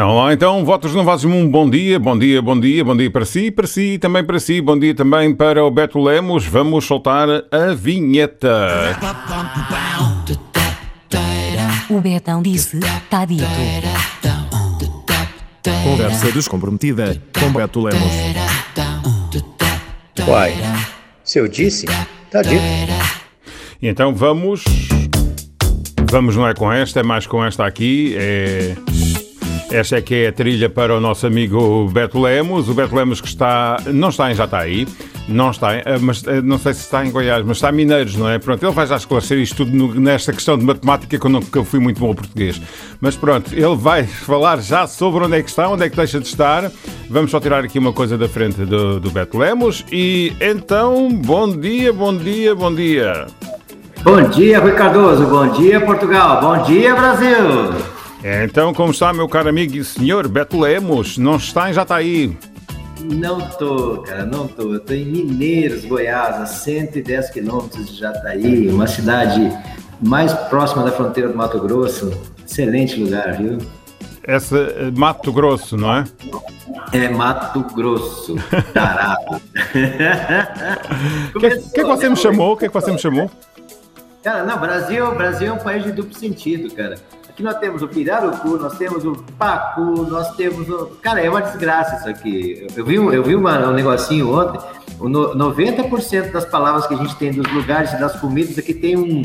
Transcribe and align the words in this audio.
Olá, 0.00 0.32
então, 0.32 0.64
votos 0.64 0.92
renovados, 0.92 1.24
um 1.24 1.50
bom 1.50 1.68
dia, 1.68 1.98
bom 1.98 2.16
dia, 2.16 2.40
bom 2.40 2.58
dia, 2.58 2.84
bom 2.84 2.96
dia 2.96 3.10
para 3.10 3.24
si, 3.24 3.50
para 3.50 3.66
si 3.66 3.94
e 3.94 3.98
também 3.98 4.22
para 4.22 4.38
si, 4.38 4.60
bom 4.60 4.78
dia 4.78 4.94
também 4.94 5.34
para 5.34 5.64
o 5.64 5.72
Beto 5.72 6.00
Lemos. 6.00 6.46
Vamos 6.46 6.84
soltar 6.84 7.28
a 7.50 7.74
vinheta. 7.74 8.96
O 11.90 12.00
Betão 12.00 12.40
disse, 12.40 12.78
tá 13.10 13.24
dito. 13.24 13.42
Conversa 15.82 16.30
descomprometida 16.30 17.20
com 17.36 17.52
Beto 17.52 17.80
Lemos. 17.80 18.12
Uai, 20.28 20.54
se 21.24 21.40
eu 21.40 21.48
disse, 21.48 21.86
tá 22.30 22.40
dito. 22.42 22.62
E 23.82 23.88
então 23.88 24.14
vamos. 24.14 24.62
Vamos, 26.08 26.36
não 26.36 26.46
é 26.46 26.54
com 26.54 26.72
esta, 26.72 27.00
é 27.00 27.02
mais 27.02 27.26
com 27.26 27.44
esta 27.44 27.66
aqui. 27.66 28.14
É. 28.16 28.76
Esta 29.70 29.96
é 29.98 30.00
que 30.02 30.14
é 30.14 30.28
a 30.28 30.32
trilha 30.32 30.70
para 30.70 30.96
o 30.96 31.00
nosso 31.00 31.26
amigo 31.26 31.88
Beto 31.92 32.18
Lemos. 32.18 32.68
O 32.70 32.74
Beto 32.74 32.96
Lemos 32.96 33.20
que 33.20 33.28
está. 33.28 33.76
Não 33.92 34.08
está 34.08 34.30
em 34.30 34.34
Jataí. 34.34 34.88
Não 35.28 35.50
está, 35.50 35.76
em- 35.76 35.82
eh, 35.84 35.98
mas 36.00 36.26
eh, 36.26 36.40
não 36.40 36.58
sei 36.58 36.72
se 36.72 36.80
está 36.80 37.04
em 37.04 37.10
Goiás, 37.10 37.44
mas 37.44 37.58
está 37.58 37.68
em 37.68 37.74
Mineiros, 37.74 38.16
não 38.16 38.30
é? 38.30 38.38
Pronto, 38.38 38.64
ele 38.64 38.72
vai 38.72 38.86
já 38.86 38.96
esclarecer 38.96 39.36
isto 39.38 39.56
tudo 39.66 40.00
nesta 40.00 40.32
questão 40.32 40.56
de 40.56 40.64
matemática 40.64 41.18
que 41.18 41.58
eu 41.58 41.64
fui 41.66 41.78
muito 41.80 42.00
bom 42.00 42.14
português. 42.14 42.58
Mas 42.98 43.14
pronto, 43.14 43.52
ele 43.54 43.76
vai 43.76 44.04
falar 44.04 44.58
já 44.62 44.86
sobre 44.86 45.22
onde 45.26 45.36
é 45.36 45.42
que 45.42 45.50
está, 45.50 45.68
onde 45.68 45.84
é 45.84 45.90
que 45.90 45.96
deixa 45.96 46.18
de 46.18 46.26
estar. 46.26 46.72
Vamos 47.10 47.30
só 47.30 47.38
tirar 47.38 47.62
aqui 47.62 47.78
uma 47.78 47.92
coisa 47.92 48.16
da 48.16 48.26
frente 48.26 48.64
do, 48.64 48.98
do 48.98 49.10
Beto 49.10 49.36
Lemos. 49.36 49.84
E 49.92 50.32
então, 50.40 51.10
bom 51.12 51.46
dia, 51.54 51.92
bom 51.92 52.16
dia, 52.16 52.54
bom 52.54 52.74
dia. 52.74 53.26
Bom 54.02 54.22
dia, 54.30 54.60
Rui 54.60 54.72
Cardoso. 54.72 55.26
Bom 55.26 55.46
dia, 55.48 55.78
Portugal. 55.78 56.40
Bom 56.40 56.62
dia, 56.62 56.94
Brasil. 56.94 57.97
Então, 58.22 58.74
como 58.74 58.90
está, 58.90 59.12
meu 59.12 59.28
caro 59.28 59.48
amigo 59.48 59.76
e 59.76 59.84
senhor 59.84 60.26
Beto 60.28 60.58
Lemos? 60.58 61.16
Não 61.18 61.36
está 61.36 61.70
em 61.70 61.72
Jataí. 61.72 62.36
Não 63.00 63.40
tô, 63.50 63.98
cara, 64.02 64.24
não 64.26 64.48
tô. 64.48 64.74
Eu 64.74 64.80
tô 64.80 64.92
em 64.92 65.04
Mineiros, 65.04 65.84
Goiás, 65.84 66.36
a 66.40 66.46
110 66.46 67.30
quilômetros 67.30 67.86
de 67.88 68.00
Jataí, 68.00 68.68
uma 68.68 68.88
cidade 68.88 69.52
mais 70.00 70.32
próxima 70.32 70.82
da 70.82 70.90
fronteira 70.90 71.28
do 71.28 71.36
Mato 71.36 71.60
Grosso. 71.60 72.10
Excelente 72.44 72.98
lugar, 73.00 73.36
viu? 73.36 73.58
Essa 74.24 74.58
eh, 74.58 74.90
Mato 74.96 75.32
Grosso, 75.32 75.76
não 75.76 75.94
é? 75.94 76.04
É 76.92 77.08
Mato 77.08 77.60
Grosso, 77.72 78.34
tarado. 78.74 79.40
O 81.34 81.38
que, 81.38 81.46
é- 81.46 81.56
que 81.56 81.80
é 81.80 81.84
que 81.84 81.84
você 81.84 82.08
me 82.08 82.16
chamou? 82.16 82.54
O 82.54 82.56
que 82.56 82.64
é 82.64 82.68
que 82.68 82.74
você 82.74 82.90
me 82.90 82.98
chamou? 82.98 83.30
Cara, 84.24 84.42
não, 84.44 84.58
Brasil, 84.58 85.14
Brasil 85.14 85.48
é 85.48 85.52
um 85.52 85.58
país 85.58 85.84
de 85.84 85.92
duplo 85.92 86.14
sentido, 86.18 86.74
cara. 86.74 86.96
Aqui 87.38 87.44
nós 87.44 87.58
temos 87.58 87.82
o 87.82 87.86
pirarucu, 87.86 88.58
nós 88.58 88.76
temos 88.76 89.04
o 89.04 89.12
pacu, 89.38 90.04
nós 90.10 90.34
temos 90.34 90.68
o... 90.68 90.86
Cara, 91.00 91.20
é 91.20 91.30
uma 91.30 91.40
desgraça 91.40 91.94
isso 91.98 92.08
aqui. 92.08 92.66
Eu 92.76 92.84
vi, 92.84 92.98
um- 92.98 93.12
eu 93.12 93.22
vi 93.22 93.36
uma- 93.36 93.68
um 93.68 93.72
negocinho 93.72 94.36
ontem, 94.36 94.58
no- 95.00 95.36
90% 95.36 96.32
das 96.32 96.44
palavras 96.44 96.88
que 96.88 96.94
a 96.94 96.96
gente 96.96 97.14
tem 97.14 97.30
dos 97.30 97.46
lugares 97.52 97.92
e 97.92 98.00
das 98.00 98.18
comidas 98.18 98.58
aqui 98.58 98.74
tem 98.74 98.96
um 98.96 99.22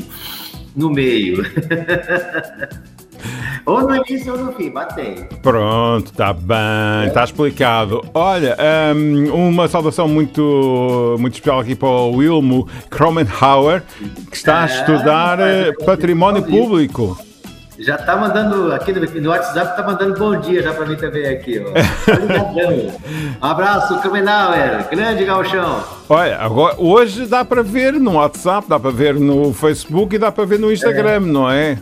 no 0.76 0.92
meio. 0.92 1.42
ou 3.66 3.82
no 3.82 3.96
início 3.96 4.32
ou 4.34 4.38
no 4.46 4.54
fim, 4.54 4.70
mas 4.70 4.94
tem. 4.94 5.16
Pronto, 5.42 6.12
está 6.12 6.32
bem, 6.34 7.08
está 7.08 7.24
explicado. 7.24 8.06
Olha, 8.14 8.56
hum, 8.96 9.34
uma 9.50 9.68
saudação 9.68 10.08
muito, 10.08 11.16
muito 11.20 11.34
especial 11.34 11.62
aqui 11.62 11.74
para 11.74 11.90
o 11.90 12.12
Wilmo 12.18 12.68
Kromenhauer, 12.92 13.82
que 14.30 14.38
está 14.38 14.60
a 14.60 14.64
Ah, 14.64 14.66
estudar 14.68 15.38
mas- 15.40 15.76
património 15.84 16.44
público. 16.44 17.18
Já 17.80 17.98
tá 17.98 18.16
mandando, 18.16 18.72
aqui 18.72 18.94
no, 18.94 19.30
WhatsApp 19.30 19.76
tá 19.76 19.84
mandando 19.84 20.18
bom 20.18 20.40
dia 20.40 20.62
já 20.62 20.74
pra 20.74 20.86
mim 20.86 20.96
também 20.96 21.26
aqui, 21.28 21.60
ó. 21.60 21.72
Um 23.42 23.46
abraço, 23.46 24.00
Kamenauer, 24.00 24.88
grande 24.90 25.26
gauchão. 25.26 25.84
Olha, 26.08 26.38
agora, 26.38 26.76
hoje 26.78 27.26
dá 27.26 27.44
para 27.44 27.64
ver 27.64 27.94
no 27.94 28.14
WhatsApp, 28.14 28.70
dá 28.70 28.80
para 28.80 28.92
ver 28.92 29.16
no 29.16 29.54
Facebook 29.54 30.16
e 30.16 30.20
dá 30.20 30.32
para 30.32 30.46
ver 30.46 30.60
no 30.60 30.72
Instagram, 30.72 31.22
não 31.22 31.50
é? 31.50 31.80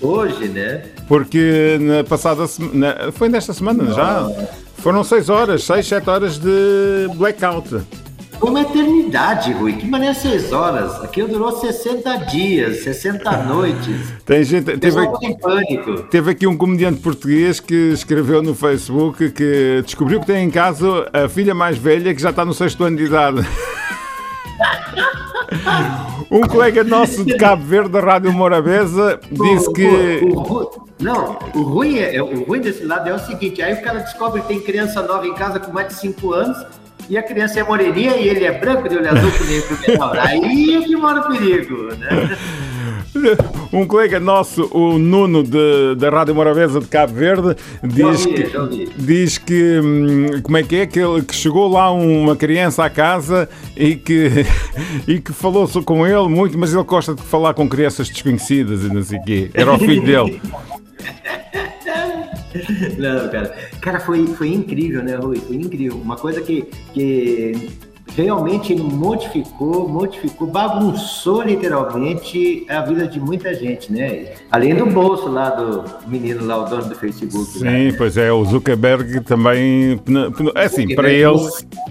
Hoje, 0.00 0.48
né? 0.48 0.82
Porque 1.06 1.78
na 1.80 2.04
passada 2.04 2.46
semana, 2.46 3.12
foi 3.12 3.28
nesta 3.28 3.52
semana 3.52 3.92
já, 3.92 4.26
foram 4.78 5.04
6 5.04 5.28
horas, 5.28 5.64
6, 5.64 5.86
7 5.86 6.10
horas 6.10 6.38
de 6.38 7.08
blackout. 7.16 7.82
Foi 8.44 8.50
uma 8.50 8.60
eternidade, 8.60 9.52
Rui. 9.54 9.72
Que 9.72 9.86
maneira 9.86 10.14
seis 10.14 10.52
horas? 10.52 11.02
Aquilo 11.02 11.28
durou 11.28 11.50
60 11.50 12.14
dias, 12.26 12.82
60 12.84 13.38
noites. 13.48 13.96
Tem 14.26 14.44
gente, 14.44 14.76
teve, 14.76 14.98
pânico. 15.40 16.02
Teve 16.10 16.30
aqui 16.32 16.46
um 16.46 16.54
comediante 16.54 17.00
português 17.00 17.58
que 17.58 17.74
escreveu 17.92 18.42
no 18.42 18.54
Facebook 18.54 19.30
que 19.30 19.80
descobriu 19.82 20.20
que 20.20 20.26
tem 20.26 20.44
em 20.44 20.50
casa 20.50 21.08
a 21.10 21.26
filha 21.26 21.54
mais 21.54 21.78
velha 21.78 22.14
que 22.14 22.20
já 22.20 22.28
está 22.28 22.44
no 22.44 22.52
sexto 22.52 22.84
ano 22.84 22.98
de 22.98 23.04
idade. 23.04 23.38
Um 26.30 26.40
colega 26.42 26.82
nosso 26.82 27.24
de 27.24 27.36
Cabo 27.36 27.64
Verde, 27.64 27.90
da 27.90 28.00
Rádio 28.00 28.32
Morabeza, 28.32 29.20
disse 29.30 29.72
que. 29.72 29.86
o- 30.24 30.36
o 30.36 30.40
Rui- 30.42 30.66
não, 31.00 31.38
o 31.54 31.62
ruim, 31.62 31.98
é, 31.98 32.20
o 32.22 32.42
ruim 32.44 32.60
desse 32.60 32.84
lado 32.84 33.08
é 33.08 33.14
o 33.14 33.18
seguinte: 33.18 33.62
aí 33.62 33.72
o 33.74 33.82
cara 33.82 34.00
descobre 34.00 34.40
que 34.42 34.48
tem 34.48 34.60
criança 34.60 35.00
nova 35.02 35.26
em 35.26 35.34
casa 35.34 35.60
com 35.60 35.72
mais 35.72 35.88
de 35.88 35.94
5 35.94 36.32
anos 36.32 36.56
e 37.08 37.16
a 37.18 37.22
criança 37.22 37.60
é 37.60 37.62
moreninha 37.64 38.16
e 38.16 38.28
ele 38.28 38.44
é 38.44 38.52
branco 38.58 38.88
de 38.88 38.96
olho 38.96 39.08
azul 39.10 39.30
que 39.30 39.44
nem 39.44 39.58
o 39.58 39.62
primeiro. 39.62 40.04
Aí 40.20 40.74
é 40.74 40.82
que 40.82 40.96
mora 40.96 41.20
o 41.20 41.28
perigo, 41.28 41.88
né? 41.96 42.36
Um 43.72 43.86
colega 43.86 44.18
nosso, 44.18 44.68
o 44.72 44.98
Nuno 44.98 45.42
de- 45.44 45.94
da 45.96 46.10
Rádio 46.10 46.34
Morabeza 46.34 46.80
de 46.80 46.86
Cabo 46.86 47.14
Verde, 47.14 47.56
diz 47.82 48.26
ouvi, 48.26 48.86
que, 48.86 48.90
diz 48.98 49.38
que 49.38 49.80
hum, 49.82 50.26
como 50.42 50.56
é 50.56 50.62
que 50.64 50.76
é 50.76 50.86
que, 50.86 50.98
ele, 50.98 51.22
que 51.22 51.34
chegou 51.34 51.68
lá 51.68 51.92
uma 51.92 52.34
criança 52.34 52.84
à 52.84 52.90
casa 52.90 53.48
e 53.76 53.94
que, 53.94 54.44
e 55.06 55.20
que 55.20 55.32
falou 55.32 55.66
só 55.68 55.80
com 55.80 56.04
ele 56.06 56.28
muito, 56.28 56.58
mas 56.58 56.74
ele 56.74 56.82
gosta 56.82 57.14
de 57.14 57.22
falar 57.22 57.54
com 57.54 57.68
crianças 57.68 58.08
desconhecidas 58.08 58.82
e 58.82 58.92
não 58.92 59.02
sei 59.02 59.18
o 59.18 59.24
quê. 59.24 59.50
Era 59.54 59.72
o 59.72 59.78
filho 59.78 60.02
dele. 60.02 60.40
Não, 62.98 63.28
cara. 63.28 63.48
Cara, 63.80 64.00
foi, 64.00 64.26
foi 64.28 64.48
incrível, 64.48 65.02
né, 65.02 65.16
Rui? 65.16 65.38
Foi 65.38 65.56
incrível. 65.56 65.96
Uma 65.98 66.16
coisa 66.16 66.40
que, 66.40 66.62
que 66.92 67.70
realmente 68.12 68.74
modificou, 68.74 69.88
modificou, 69.88 70.46
bagunçou 70.46 71.42
literalmente 71.42 72.66
a 72.68 72.82
vida 72.82 73.08
de 73.08 73.18
muita 73.18 73.54
gente, 73.54 73.92
né? 73.92 74.34
Além 74.50 74.74
do 74.74 74.86
bolso 74.86 75.28
lá 75.28 75.50
do 75.50 75.84
menino 76.06 76.44
lá, 76.44 76.58
o 76.58 76.68
dono 76.68 76.84
do 76.84 76.94
Facebook. 76.94 77.62
né? 77.62 77.90
Sim, 77.90 77.96
pois 77.96 78.16
é, 78.16 78.30
o 78.32 78.44
Zuckerberg 78.44 79.20
também. 79.22 80.00
É 80.54 80.64
assim, 80.64 80.94
para 80.94 81.10
ele. 81.10 81.24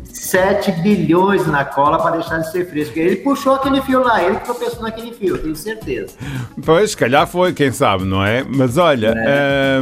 7 0.05 0.71
bilhões 0.83 1.45
na 1.47 1.65
cola 1.65 1.97
para 1.99 2.17
deixar 2.17 2.37
de 2.37 2.51
ser 2.51 2.69
fresco. 2.69 2.97
Ele 2.97 3.17
puxou 3.17 3.55
aquele 3.55 3.81
fio 3.81 4.01
lá, 4.01 4.23
ele 4.23 4.37
que 4.37 4.45
tropeçou 4.45 4.81
naquele 4.81 5.11
fio, 5.11 5.37
tenho 5.37 5.55
certeza. 5.55 6.13
Pois, 6.63 6.91
se 6.91 6.97
calhar 6.97 7.27
foi, 7.27 7.51
quem 7.51 7.71
sabe, 7.71 8.05
não 8.05 8.23
é? 8.23 8.43
Mas 8.43 8.77
olha, 8.77 9.13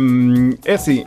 hum, 0.02 0.52
é 0.66 0.74
assim, 0.74 1.06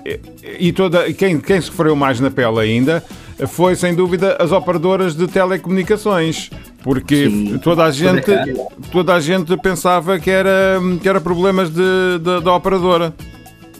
e 0.59 0.73
toda, 0.73 1.13
quem, 1.13 1.41
quem 1.41 1.61
sofreu 1.61 1.97
mais 1.97 2.21
na 2.21 2.31
pele 2.31 2.61
ainda 2.61 3.03
foi, 3.47 3.75
sem 3.77 3.95
dúvida, 3.95 4.37
as 4.39 4.53
operadoras 4.53 5.15
de 5.17 5.27
telecomunicações. 5.27 6.51
Porque 6.83 7.29
Sim, 7.31 7.59
toda 7.63 7.85
a 7.85 7.91
gente, 7.91 8.31
toda 8.93 9.15
a 9.15 9.21
gente 9.21 9.57
pensava 9.57 10.19
que 10.19 10.31
era, 10.31 10.79
que 11.01 11.09
era 11.09 11.21
problemas 11.21 11.71
de, 11.71 12.19
de- 12.21 12.41
da 12.43 12.55
operadora. 12.55 13.15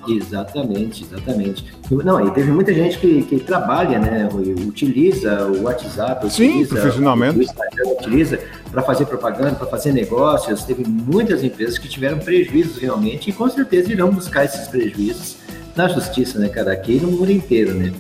Exatamente, 0.09 1.05
exatamente. 1.05 1.65
Não, 1.91 2.27
e 2.27 2.31
teve 2.31 2.51
muita 2.51 2.73
gente 2.75 2.99
que, 2.99 3.23
que 3.23 3.39
trabalha, 3.41 3.99
né, 3.99 4.29
Rui? 4.31 4.53
Utiliza 4.53 5.47
o 5.47 5.63
WhatsApp, 5.63 6.31
Sim, 6.31 6.49
utiliza 6.51 6.75
profissionalmente. 6.77 7.39
o 7.39 7.43
Instagram, 7.43 7.85
utiliza 7.99 8.39
para 8.71 8.83
fazer 8.83 9.07
propaganda, 9.07 9.53
para 9.55 9.67
fazer 9.67 9.93
negócios. 9.93 10.65
Teve 10.65 10.85
muitas 10.87 11.43
empresas 11.43 11.79
que 11.79 11.89
tiveram 11.89 12.19
prejuízos 12.19 12.79
realmente 12.79 13.31
e 13.31 13.33
com 13.33 13.49
certeza 13.49 13.93
irão 13.93 14.11
buscar 14.11 14.45
esses 14.45 14.69
prejuízos 14.69 15.37
na 15.75 15.89
justiça, 15.89 16.39
né, 16.39 16.49
cara? 16.49 16.73
Aqui 16.73 17.01
no 17.01 17.11
mundo 17.11 17.31
inteiro, 17.33 17.73
né? 17.75 17.91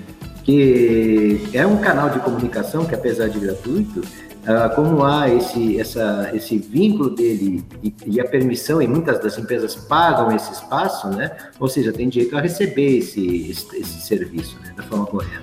Que 0.44 1.48
é 1.52 1.66
um 1.66 1.78
canal 1.78 2.10
de 2.10 2.20
comunicação 2.20 2.84
que, 2.84 2.94
apesar 2.94 3.28
de 3.28 3.38
gratuito, 3.38 4.02
ah, 4.46 4.68
como 4.68 5.02
há 5.02 5.28
esse, 5.30 5.80
essa, 5.80 6.30
esse 6.34 6.58
vínculo 6.58 7.10
dele 7.10 7.64
e, 7.82 7.94
e 8.06 8.20
a 8.20 8.28
permissão, 8.28 8.82
e 8.82 8.86
muitas 8.86 9.18
das 9.18 9.38
empresas 9.38 9.74
pagam 9.74 10.30
esse 10.36 10.52
espaço, 10.52 11.08
né? 11.08 11.30
Ou 11.58 11.66
seja, 11.66 11.92
tem 11.92 12.10
direito 12.10 12.36
a 12.36 12.40
receber 12.42 12.98
esse, 12.98 13.50
esse, 13.50 13.76
esse 13.76 14.00
serviço 14.02 14.58
né? 14.62 14.74
da 14.76 14.82
forma 14.82 15.06
correta. 15.06 15.42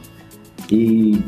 E 0.72 1.20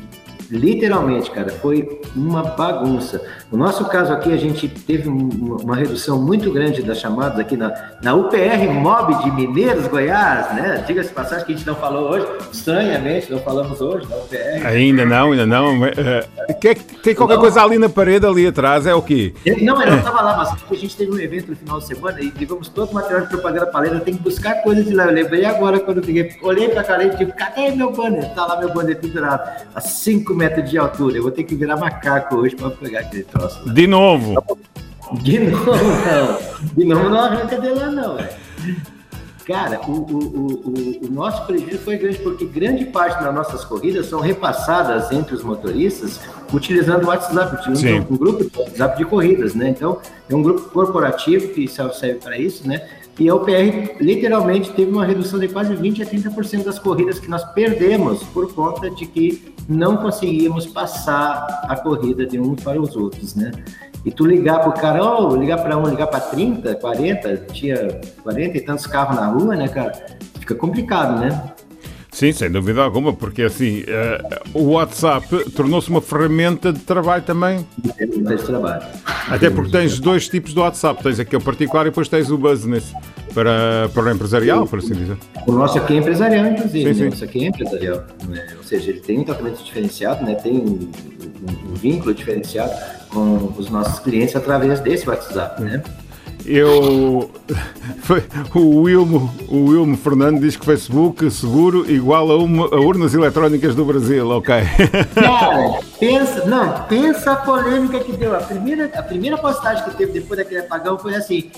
literalmente, 0.49 1.31
cara, 1.31 1.49
foi 1.49 2.01
uma 2.15 2.43
bagunça. 2.43 3.21
No 3.51 3.57
nosso 3.57 3.85
caso 3.85 4.11
aqui, 4.11 4.31
a 4.33 4.37
gente 4.37 4.67
teve 4.67 5.07
uma 5.07 5.75
redução 5.75 6.21
muito 6.21 6.51
grande 6.51 6.81
das 6.81 6.99
chamadas 6.99 7.39
aqui 7.39 7.55
na, 7.55 7.73
na 8.01 8.15
UPR 8.15 8.67
Mob 8.71 9.23
de 9.23 9.31
Mineiros, 9.31 9.87
Goiás, 9.87 10.55
né? 10.55 10.83
Diga-se 10.87 11.09
passagem 11.09 11.45
que 11.45 11.53
a 11.53 11.55
gente 11.55 11.67
não 11.67 11.75
falou 11.75 12.09
hoje, 12.09 12.25
estranhamente, 12.51 13.31
não 13.31 13.39
falamos 13.39 13.79
hoje 13.79 14.07
na 14.09 14.15
UPR. 14.15 14.65
Ainda 14.65 15.05
não, 15.05 15.31
ainda 15.31 15.45
não. 15.45 15.81
Uh, 15.81 16.59
que, 16.59 16.75
tem 16.75 17.15
qualquer 17.15 17.35
não. 17.35 17.41
coisa 17.41 17.61
ali 17.61 17.77
na 17.77 17.89
parede, 17.89 18.25
ali 18.25 18.47
atrás, 18.47 18.85
é 18.85 18.93
o 18.93 19.01
quê? 19.01 19.33
Não, 19.61 19.81
eu 19.81 19.91
não 19.91 19.97
estava 19.97 20.21
lá, 20.21 20.37
mas 20.37 20.71
a 20.71 20.75
gente 20.75 20.95
teve 20.95 21.11
um 21.11 21.19
evento 21.19 21.49
no 21.49 21.55
final 21.55 21.79
de 21.79 21.87
semana 21.87 22.21
e 22.21 22.31
digamos 22.31 22.69
todo 22.69 22.91
o 22.91 22.93
material 22.93 23.21
de 23.21 23.27
propaganda 23.27 23.67
palestra, 23.67 23.99
tem 23.99 24.15
que 24.15 24.23
buscar 24.23 24.55
coisas 24.63 24.85
de 24.85 24.93
lá. 24.93 25.05
Eu 25.05 25.13
lembrei 25.13 25.45
agora 25.45 25.79
quando 25.79 25.97
eu 25.97 26.03
fiquei, 26.03 26.35
olhei 26.41 26.69
para 26.69 26.81
a 26.81 26.83
cara 26.83 27.03
e 27.03 27.15
digo, 27.15 27.33
cadê 27.33 27.71
meu 27.71 27.91
banner? 27.91 28.33
Tá 28.33 28.45
lá 28.45 28.59
meu 28.59 28.73
banner 28.73 28.97
pendurado, 28.99 29.67
a 29.75 29.81
5 30.33 30.35
metros 30.35 30.69
de 30.69 30.77
altura. 30.77 31.17
Eu 31.17 31.23
vou 31.23 31.31
ter 31.31 31.43
que 31.43 31.55
virar 31.55 31.77
macaco 31.77 32.37
hoje 32.37 32.55
para 32.55 32.71
pegar 32.71 33.01
aquele 33.01 33.23
troço. 33.23 33.61
Lá. 33.65 33.73
De 33.73 33.87
novo. 33.87 34.43
De 35.21 35.39
novo, 35.39 35.65
não. 35.65 36.73
De 36.73 36.85
novo 36.85 37.09
não 37.09 37.19
arranca 37.19 37.59
de 37.59 37.69
lá, 37.69 37.91
não, 37.91 38.15
velho. 38.15 38.29
Cara, 39.45 39.81
o, 39.85 39.91
o, 39.91 40.17
o, 40.23 41.05
o, 41.05 41.11
nosso 41.11 41.45
prejuízo 41.45 41.79
foi 41.79 41.97
grande 41.97 42.17
porque 42.19 42.45
grande 42.45 42.85
parte 42.85 43.21
das 43.21 43.35
nossas 43.35 43.65
corridas 43.65 44.05
são 44.05 44.21
repassadas 44.21 45.11
entre 45.11 45.35
os 45.35 45.43
motoristas 45.43 46.21
utilizando 46.53 47.03
o 47.03 47.07
WhatsApp, 47.07 47.55
utilizando 47.55 48.09
um, 48.09 48.13
um 48.13 48.17
grupo 48.17 48.45
de 48.45 48.57
WhatsApp 48.57 48.97
de 48.97 49.03
corridas, 49.03 49.53
né? 49.53 49.67
Então, 49.67 49.99
é 50.29 50.35
um 50.35 50.41
grupo 50.41 50.69
corporativo 50.69 51.49
que 51.49 51.67
serve 51.67 52.19
para 52.21 52.37
isso, 52.37 52.65
né? 52.65 52.87
E 53.19 53.29
a 53.29 53.35
UPR 53.35 53.95
literalmente 53.99 54.71
teve 54.71 54.91
uma 54.91 55.05
redução 55.05 55.39
de 55.39 55.47
quase 55.47 55.75
20 55.75 56.01
a 56.01 56.05
30% 56.05 56.63
das 56.63 56.79
corridas 56.79 57.19
que 57.19 57.29
nós 57.29 57.43
perdemos 57.53 58.23
por 58.23 58.51
conta 58.53 58.89
de 58.89 59.05
que 59.05 59.53
não 59.69 59.97
conseguíamos 59.97 60.65
passar 60.65 61.45
a 61.69 61.75
corrida 61.75 62.25
de 62.25 62.39
uns 62.39 62.61
para 62.63 62.81
os 62.81 62.95
outros, 62.95 63.35
né? 63.35 63.51
E 64.03 64.11
tu 64.11 64.25
ligar 64.25 64.59
pro 64.59 64.73
cara, 64.73 65.01
oh, 65.03 65.35
ligar 65.35 65.61
para 65.61 65.77
um, 65.77 65.87
ligar 65.87 66.07
para 66.07 66.19
30, 66.19 66.75
40, 66.75 67.37
tinha 67.53 68.01
40 68.23 68.57
e 68.57 68.61
tantos 68.61 68.85
carros 68.85 69.15
na 69.15 69.27
rua, 69.27 69.55
né, 69.55 69.67
cara? 69.67 69.93
Fica 70.39 70.55
complicado, 70.55 71.19
né? 71.19 71.52
Sim, 72.13 72.31
sem 72.31 72.49
dúvida 72.51 72.83
alguma, 72.83 73.11
porque 73.11 73.41
assim, 73.41 73.81
uh, 73.81 74.59
o 74.59 74.73
WhatsApp 74.73 75.49
tornou-se 75.51 75.89
uma 75.89 75.99
ferramenta 75.99 76.71
de 76.71 76.79
trabalho 76.79 77.23
também. 77.23 77.65
De 77.97 78.37
trabalho. 78.37 78.83
Até 79.27 79.49
porque 79.49 79.71
tens 79.71 79.99
dois 79.99 80.29
tipos 80.29 80.53
de 80.53 80.59
WhatsApp, 80.59 81.01
tens 81.01 81.19
aquele 81.19 81.43
particular 81.43 81.87
e 81.87 81.89
depois 81.89 82.07
tens 82.07 82.29
o 82.29 82.37
business 82.37 82.93
para, 83.33 83.89
para 83.91 84.03
o 84.03 84.11
empresarial, 84.11 84.67
por 84.67 84.77
assim 84.77 84.93
dizer. 84.93 85.17
O 85.47 85.51
nosso 85.53 85.79
aqui 85.79 85.93
é 85.93 85.97
empresarial, 85.97 86.45
inclusive. 86.45 86.93
Sim, 86.93 86.93
sim. 86.93 87.07
O 87.07 87.09
nosso 87.09 87.23
aqui 87.23 87.43
é 87.43 87.47
empresarial. 87.47 88.03
Né? 88.29 88.47
Ou 88.57 88.63
seja, 88.63 88.91
ele 88.91 88.99
tem 88.99 89.19
um 89.19 89.23
tratamento 89.23 89.63
diferenciado, 89.63 90.23
né? 90.23 90.35
tem 90.35 90.53
um, 90.53 90.65
um, 90.67 91.71
um 91.71 91.73
vínculo 91.73 92.13
diferenciado 92.13 92.73
com 93.09 93.53
os 93.57 93.71
nossos 93.71 93.99
clientes 93.99 94.35
através 94.35 94.79
desse 94.81 95.09
WhatsApp, 95.09 95.61
né? 95.63 95.81
Eu. 96.45 97.29
Foi, 98.03 98.21
o, 98.53 98.81
Wilmo, 98.81 99.33
o 99.47 99.69
Wilmo 99.69 99.95
Fernando 99.95 100.41
diz 100.41 100.57
que 100.57 100.65
Facebook 100.65 101.29
seguro 101.31 101.89
igual 101.89 102.29
a, 102.31 102.37
uma, 102.37 102.65
a 102.65 102.79
urnas 102.79 103.13
eletrónicas 103.13 103.75
do 103.75 103.85
Brasil, 103.85 104.29
ok? 104.29 104.55
Cara, 105.15 105.79
pensa, 105.97 106.45
não, 106.45 106.83
pensa 106.83 107.31
a 107.31 107.35
polêmica 107.37 107.99
que 107.99 108.11
deu. 108.11 108.35
A 108.35 108.39
primeira, 108.39 108.91
a 108.93 109.03
primeira 109.03 109.37
postagem 109.37 109.85
que 109.85 109.95
teve 109.95 110.11
depois 110.11 110.37
daquele 110.37 110.61
apagão 110.61 110.99
foi 110.99 111.15
assim: 111.15 111.49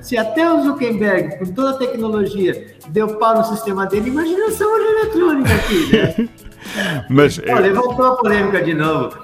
se 0.00 0.16
até 0.16 0.52
o 0.52 0.62
Zuckerberg, 0.62 1.38
com 1.38 1.46
toda 1.46 1.70
a 1.70 1.74
tecnologia, 1.74 2.74
deu 2.88 3.08
pau 3.18 3.38
no 3.38 3.44
sistema 3.44 3.86
dele, 3.86 4.10
imagina 4.10 4.46
essa 4.46 4.64
urna 4.64 5.00
eletrônica 5.00 5.54
aqui, 5.54 5.92
né? 5.92 6.28
Mas, 7.08 7.38
Pô, 7.38 7.58
levantou 7.58 8.04
a 8.04 8.16
polêmica 8.16 8.62
de 8.62 8.74
novo. 8.74 9.16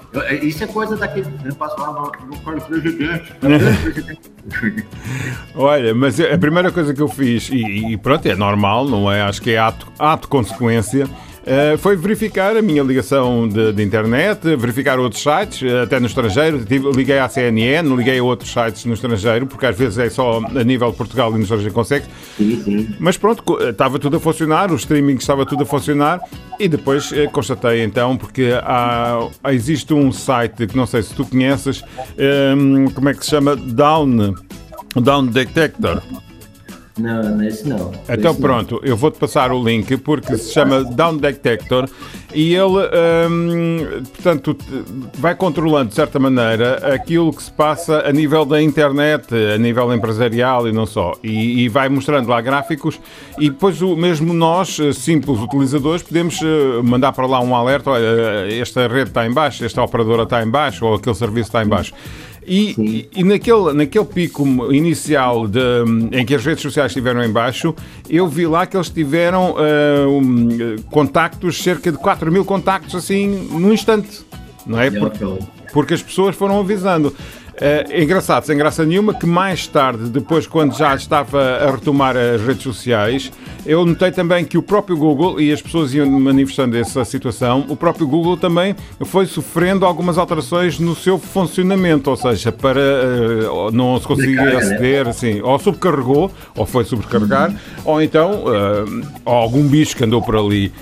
Isso 0.43 0.65
é 0.65 0.67
coisa 0.67 0.97
daquele. 0.97 1.27
Não 1.45 1.55
posso 1.55 1.77
falar 1.77 1.93
no, 1.93 2.13
no 2.27 2.39
presidente. 2.71 3.33
Olha, 5.55 5.95
mas 5.95 6.21
a 6.21 6.39
primeira 6.39 6.71
coisa 6.71 6.95
que 6.95 7.01
eu 7.01 7.09
fiz, 7.09 7.49
e, 7.51 7.93
e, 7.93 7.97
pronto, 7.97 8.27
é 8.27 8.35
normal, 8.35 8.87
não 8.87 9.11
é? 9.11 9.23
Acho 9.23 9.43
que 9.43 9.51
é 9.53 9.59
ato, 9.59 9.87
ato 9.99 10.29
consequência 10.29 11.09
Uh, 11.47 11.79
foi 11.79 11.95
verificar 11.95 12.57
a 12.57 12.61
minha 12.61 12.83
ligação 12.83 13.49
de, 13.49 13.73
de, 13.73 13.81
internet, 13.81 14.57
verificar 14.57 14.99
outros 14.99 15.23
sites, 15.23 15.63
eh, 15.63 15.83
até 15.83 16.01
no 16.01 16.07
estrangeiro. 16.07 16.67
liguei 16.93 17.21
à 17.21 17.29
CNN, 17.29 17.89
liguei 17.95 18.19
a 18.19 18.25
outros 18.25 18.53
sites 18.53 18.85
no 18.85 18.95
estrangeiro, 18.95 19.47
porque 19.47 19.65
às 19.65 19.79
vezes 19.79 19.97
é 19.97 20.11
só 20.11 20.39
a 20.39 20.65
nível 20.65 20.91
de 20.91 20.97
Portugal 20.97 21.31
e 21.31 21.35
no 21.35 21.43
estrangeiro 21.43 21.73
consegue. 21.73 22.07
Mas 22.99 23.17
pronto, 23.17 23.45
estava 23.63 23.97
tudo 23.97 24.17
a 24.17 24.21
funcionar, 24.21 24.73
o 24.73 24.75
streaming 24.75 25.15
estava 25.15 25.47
tudo 25.47 25.63
a 25.63 25.67
funcionar. 25.67 26.21
E 26.59 26.67
depois 26.67 27.13
eh, 27.13 27.29
constatei 27.29 27.85
então, 27.85 28.17
porque 28.17 28.51
há, 28.61 29.29
existe 29.53 29.95
um 29.95 30.11
site 30.11 30.67
que 30.67 30.77
não 30.77 30.85
sei 30.85 31.05
se 31.05 31.15
tu 31.15 31.25
conheces, 31.25 31.81
um, 32.57 32.87
como 32.91 33.09
é 33.09 33.15
que 33.15 33.25
se 33.25 33.31
chama? 33.31 33.55
Down, 33.55 34.35
Down 34.97 35.27
Detector. 35.27 36.03
Não, 36.99 37.37
nesse 37.37 37.69
não. 37.69 37.93
Então 38.09 38.31
esse 38.31 38.41
pronto, 38.41 38.81
não. 38.83 38.89
eu 38.89 38.97
vou-te 38.97 39.19
passar 39.19 39.53
o 39.53 39.63
link 39.63 39.97
porque 39.99 40.37
se 40.39 40.53
chama 40.53 40.83
Down 40.83 41.19
Detector 41.19 41.89
e 42.35 42.55
ele, 42.55 42.79
hum, 43.31 44.03
portanto, 44.15 44.57
vai 45.15 45.35
controlando 45.35 45.91
de 45.91 45.95
certa 45.95 46.19
maneira 46.19 46.95
aquilo 46.95 47.33
que 47.33 47.43
se 47.43 47.53
passa 47.53 48.01
a 48.07 48.13
nível 48.13 48.47
da 48.47 48.63
internet, 48.63 49.35
a 49.35 49.59
nível 49.59 49.93
empresarial 49.95 50.67
e 50.67 50.73
não 50.73 50.87
só. 50.87 51.13
E, 51.23 51.65
e 51.65 51.69
vai 51.69 51.89
mostrando 51.91 52.29
lá 52.29 52.41
gráficos 52.41 52.99
e 53.39 53.51
depois 53.51 53.83
o, 53.83 53.95
mesmo 53.95 54.33
nós, 54.33 54.79
simples 54.95 55.39
utilizadores, 55.39 56.03
podemos 56.03 56.41
eh, 56.43 56.83
mandar 56.83 57.13
para 57.13 57.27
lá 57.27 57.41
um 57.41 57.55
alerta, 57.55 57.91
olha, 57.91 58.51
esta 58.51 58.89
rede 58.89 59.11
está 59.11 59.27
em 59.27 59.33
baixo, 59.33 59.65
esta 59.65 59.83
operadora 59.83 60.23
está 60.23 60.43
em 60.43 60.49
baixo 60.49 60.87
ou 60.87 60.95
aquele 60.95 61.15
serviço 61.15 61.49
está 61.49 61.63
em 61.63 61.69
baixo. 61.69 61.93
E, 62.47 63.09
e, 63.15 63.25
naquele, 63.25 63.73
naquele 63.73 64.05
pico 64.05 64.45
inicial 64.73 65.49
de, 65.49 65.61
em 66.13 66.25
que 66.25 66.35
as 66.35 66.45
redes 66.45 66.63
sociais 66.63 66.93
estiveram 66.93 67.25
em 67.25 67.31
baixo, 67.31 67.75
eu 68.09 68.29
vi 68.29 68.47
lá 68.47 68.65
que 68.67 68.77
eles 68.77 68.89
tiveram 68.89 69.53
uh, 69.53 70.09
um, 70.09 70.77
contactos, 70.91 71.61
cerca 71.61 71.91
de 71.91 71.99
4 71.99 72.31
mil 72.31 72.45
contactos 72.45 72.95
assim, 72.95 73.49
num 73.51 73.73
instante. 73.73 74.25
Não 74.65 74.81
é? 74.81 74.91
Porque, 74.91 75.25
porque 75.73 75.95
as 75.95 76.03
pessoas 76.03 76.37
foram 76.37 76.61
avisando. 76.61 77.13
É 77.59 78.03
engraçado, 78.03 78.45
sem 78.45 78.57
graça 78.57 78.85
nenhuma, 78.85 79.15
que 79.15 79.25
mais 79.25 79.67
tarde, 79.67 80.11
depois, 80.11 80.47
quando 80.47 80.77
já 80.77 80.95
estava 80.95 81.41
a 81.41 81.71
retomar 81.71 82.15
as 82.17 82.43
redes 82.43 82.63
sociais, 82.63 83.33
eu 83.65 83.85
notei 83.87 84.13
também 84.13 84.45
que 84.45 84.59
o 84.59 84.63
próprio 84.63 84.97
Google, 84.97 85.41
e 85.41 85.51
as 85.51 85.63
pessoas 85.63 85.95
iam 85.95 86.07
manifestando 86.21 86.77
essa 86.77 87.05
situação, 87.05 87.65
o 87.69 87.75
próprio 87.75 88.07
Google 88.07 88.37
também 88.37 88.77
foi 89.07 89.25
sofrendo 89.27 89.87
algumas 89.87 90.19
alterações 90.19 90.79
no 90.79 90.95
seu 90.95 91.19
funcionamento, 91.19 92.11
ou 92.11 92.17
seja, 92.17 92.53
para 92.53 92.81
uh, 92.81 93.71
não 93.73 93.99
se 93.99 94.07
conseguir 94.07 94.37
né? 94.37 94.57
aceder, 94.57 95.09
assim, 95.09 95.41
ou 95.41 95.59
subcarregou, 95.59 96.31
ou 96.55 96.67
foi 96.67 96.85
sobrecarregar, 96.85 97.55
ou 97.85 98.03
então 98.03 98.45
uh, 98.45 99.07
algum 99.25 99.67
bicho 99.67 99.97
que 99.97 100.05
andou 100.05 100.21
por 100.21 100.37
ali. 100.37 100.73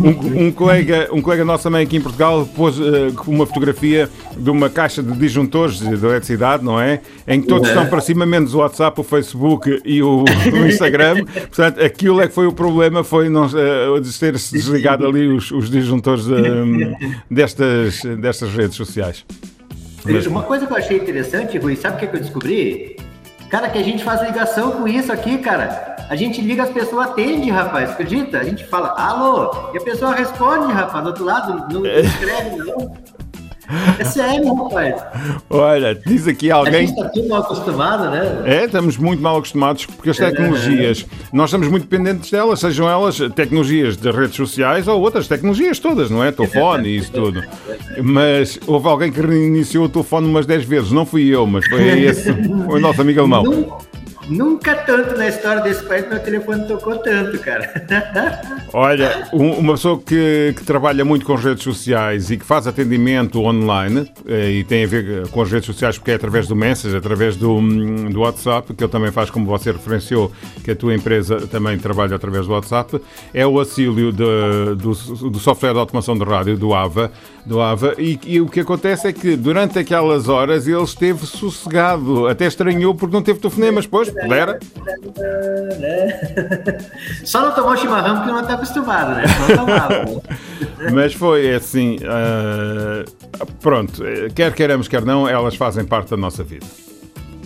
Um, 0.00 0.46
um, 0.46 0.52
colega, 0.52 1.08
um 1.12 1.22
colega 1.22 1.44
nosso 1.44 1.64
também 1.64 1.82
aqui 1.84 1.96
em 1.96 2.00
Portugal 2.00 2.46
pôs 2.54 2.78
uh, 2.78 3.14
uma 3.26 3.46
fotografia 3.46 4.10
de 4.36 4.50
uma 4.50 4.68
caixa 4.68 5.02
de 5.02 5.12
disjuntores 5.12 5.78
de 5.78 5.86
eletricidade, 5.86 6.64
não 6.64 6.80
é? 6.80 7.00
Em 7.26 7.40
que 7.40 7.46
todos 7.46 7.68
estão 7.68 7.86
para 7.86 8.00
cima, 8.00 8.26
menos 8.26 8.54
o 8.54 8.58
WhatsApp, 8.58 9.00
o 9.00 9.04
Facebook 9.04 9.80
e 9.84 10.02
o, 10.02 10.24
o 10.24 10.66
Instagram. 10.66 11.24
Portanto, 11.24 11.82
aquilo 11.82 12.20
é 12.20 12.28
que 12.28 12.34
foi 12.34 12.46
o 12.46 12.52
problema, 12.52 13.02
foi 13.02 13.28
não, 13.28 13.46
uh, 13.46 14.00
ter-se 14.18 14.52
desligado 14.52 15.06
ali 15.06 15.26
os, 15.28 15.50
os 15.50 15.70
disjuntores 15.70 16.26
uh, 16.26 16.34
destas, 17.30 18.02
destas 18.18 18.52
redes 18.52 18.76
sociais. 18.76 19.24
Mas... 20.04 20.26
Uma 20.26 20.42
coisa 20.42 20.66
que 20.66 20.72
eu 20.72 20.76
achei 20.76 20.98
interessante, 20.98 21.56
Rui, 21.56 21.76
sabe 21.76 21.96
o 21.96 21.98
que, 21.98 22.04
é 22.04 22.08
que 22.08 22.16
eu 22.16 22.20
descobri? 22.20 22.96
Cara, 23.48 23.70
que 23.70 23.78
a 23.78 23.82
gente 23.82 24.04
faz 24.04 24.20
ligação 24.22 24.72
com 24.72 24.86
isso 24.86 25.12
aqui, 25.12 25.38
cara. 25.38 25.93
A 26.08 26.16
gente 26.16 26.40
liga, 26.40 26.64
as 26.64 26.70
pessoas 26.70 27.08
atendem, 27.08 27.50
rapaz, 27.50 27.90
acredita? 27.90 28.38
A 28.38 28.44
gente 28.44 28.64
fala, 28.64 28.94
alô, 28.96 29.70
e 29.72 29.78
a 29.78 29.80
pessoa 29.80 30.12
responde, 30.14 30.72
rapaz, 30.72 31.02
do 31.02 31.08
outro 31.08 31.24
lado, 31.24 31.72
não, 31.72 31.86
é. 31.86 32.00
escreve, 32.00 32.56
não. 32.56 32.94
É 33.98 34.04
sério, 34.04 34.54
rapaz. 34.54 35.02
Olha, 35.48 35.94
diz 35.94 36.28
aqui 36.28 36.50
alguém. 36.50 36.74
A 36.74 36.80
gente 36.80 36.90
está 36.90 37.08
tudo 37.08 37.28
mal 37.28 37.40
acostumado, 37.40 38.10
né? 38.10 38.42
É, 38.44 38.64
estamos 38.64 38.98
muito 38.98 39.22
mal 39.22 39.38
acostumados 39.38 39.86
porque 39.86 40.10
as 40.10 40.18
tecnologias, 40.18 41.06
é. 41.10 41.26
nós 41.32 41.48
estamos 41.48 41.68
muito 41.68 41.84
dependentes 41.84 42.30
delas, 42.30 42.60
sejam 42.60 42.88
elas 42.88 43.18
tecnologias 43.34 43.96
de 43.96 44.10
redes 44.10 44.36
sociais 44.36 44.86
ou 44.86 45.00
outras 45.00 45.26
tecnologias 45.26 45.78
todas, 45.78 46.10
não 46.10 46.22
é? 46.22 46.30
Telefone 46.30 46.88
e 46.88 46.98
isso 46.98 47.12
tudo. 47.12 47.42
Mas 48.02 48.58
houve 48.66 48.86
alguém 48.86 49.10
que 49.10 49.20
reiniciou 49.20 49.86
o 49.86 49.88
telefone 49.88 50.28
umas 50.28 50.44
10 50.44 50.64
vezes, 50.64 50.92
não 50.92 51.06
fui 51.06 51.34
eu, 51.34 51.46
mas 51.46 51.66
foi 51.66 52.00
esse, 52.00 52.32
foi 52.32 52.78
o 52.78 52.80
nosso 52.80 53.00
amigo 53.00 53.20
alemão. 53.20 53.78
Nunca 54.28 54.74
tanto 54.74 55.16
na 55.16 55.28
história 55.28 55.60
desse 55.62 55.82
país 55.84 56.08
meu 56.08 56.18
telefone 56.18 56.66
tocou 56.66 56.96
tanto, 56.98 57.38
cara. 57.40 57.70
Olha, 58.72 59.28
um- 59.32 59.52
uma 59.58 59.72
pessoa 59.74 60.00
que, 60.00 60.54
que 60.56 60.64
trabalha 60.64 61.04
muito 61.04 61.26
com 61.26 61.34
redes 61.34 61.62
sociais 61.62 62.30
e 62.30 62.36
que 62.36 62.44
faz 62.44 62.66
atendimento 62.66 63.40
online 63.42 64.10
eh, 64.26 64.50
e 64.50 64.64
tem 64.64 64.84
a 64.84 64.86
ver 64.86 65.28
com 65.28 65.42
as 65.42 65.50
redes 65.50 65.66
sociais 65.66 65.98
porque 65.98 66.10
é 66.10 66.14
através 66.14 66.48
do 66.48 66.56
Messenger, 66.56 66.96
através 66.98 67.36
do, 67.36 67.52
hum, 67.56 68.10
do 68.10 68.20
WhatsApp, 68.20 68.72
que 68.72 68.82
ele 68.82 68.90
também 68.90 69.12
faz, 69.12 69.28
como 69.30 69.46
você 69.46 69.70
referenciou, 69.72 70.32
que 70.64 70.70
a 70.70 70.76
tua 70.76 70.94
empresa 70.94 71.46
também 71.46 71.78
trabalha 71.78 72.16
através 72.16 72.46
do 72.46 72.52
WhatsApp, 72.52 73.00
é 73.32 73.46
o 73.46 73.58
auxílio 73.58 74.10
de- 74.10 74.74
do, 74.76 75.30
do 75.30 75.38
software 75.38 75.72
de 75.72 75.78
automação 75.78 76.16
de 76.16 76.24
rádio, 76.24 76.56
do 76.56 76.72
AVA, 76.74 77.12
do 77.44 77.60
AVA 77.60 77.94
e, 77.98 78.18
e 78.26 78.40
o 78.40 78.46
que 78.48 78.60
acontece 78.60 79.06
é 79.06 79.12
que 79.12 79.36
durante 79.36 79.78
aquelas 79.78 80.28
horas 80.30 80.66
ele 80.66 80.82
esteve 80.82 81.26
sossegado, 81.26 82.26
até 82.26 82.46
estranhou 82.46 82.94
porque 82.94 83.14
não 83.14 83.22
teve 83.22 83.38
telefonemas, 83.38 83.86
pois, 83.86 84.13
pudera. 84.14 84.58
Só 87.24 87.42
não 87.42 87.52
tomou 87.52 87.76
chimarrão 87.76 88.16
porque 88.16 88.32
não 88.32 88.40
está 88.40 88.54
acostumado, 88.54 89.14
né? 89.14 89.24
Mas 90.92 91.14
foi 91.14 91.54
assim, 91.54 91.98
ah, 92.04 93.04
pronto, 93.60 94.04
eh, 94.04 94.28
quer 94.34 94.52
queiramos, 94.52 94.88
quer 94.88 95.04
não, 95.04 95.28
elas 95.28 95.56
fazem 95.56 95.84
parte 95.84 96.10
da 96.10 96.16
nossa 96.16 96.44
vida. 96.44 96.66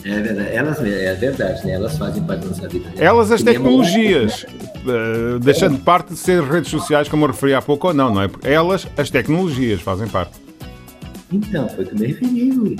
É 0.04 0.20
verdade, 0.20 0.48
elas, 0.50 0.80
é 0.80 1.14
verdade, 1.14 1.66
né? 1.66 1.72
Elas 1.72 1.98
fazem 1.98 2.22
parte 2.22 2.42
da 2.42 2.48
nossa 2.48 2.68
vida. 2.68 2.90
Elas, 2.96 3.30
as 3.30 3.42
tecnologias, 3.42 4.46
ah, 4.86 5.38
deixando 5.40 5.76
de 5.76 5.82
parte 5.82 6.12
de 6.12 6.18
ser 6.18 6.42
redes 6.42 6.70
sociais, 6.70 7.08
como 7.08 7.24
eu 7.24 7.28
referi 7.28 7.54
há 7.54 7.62
pouco, 7.62 7.88
ou 7.88 7.94
não, 7.94 8.14
não 8.14 8.22
é? 8.22 8.30
Elas, 8.42 8.86
as 8.96 9.10
tecnologias, 9.10 9.80
fazem 9.80 10.08
parte. 10.08 10.38
Então, 11.30 11.68
foi 11.68 11.84
o 11.84 11.88
que 11.88 11.94
me 11.94 12.06
referi, 12.06 12.50
Rui. 12.50 12.76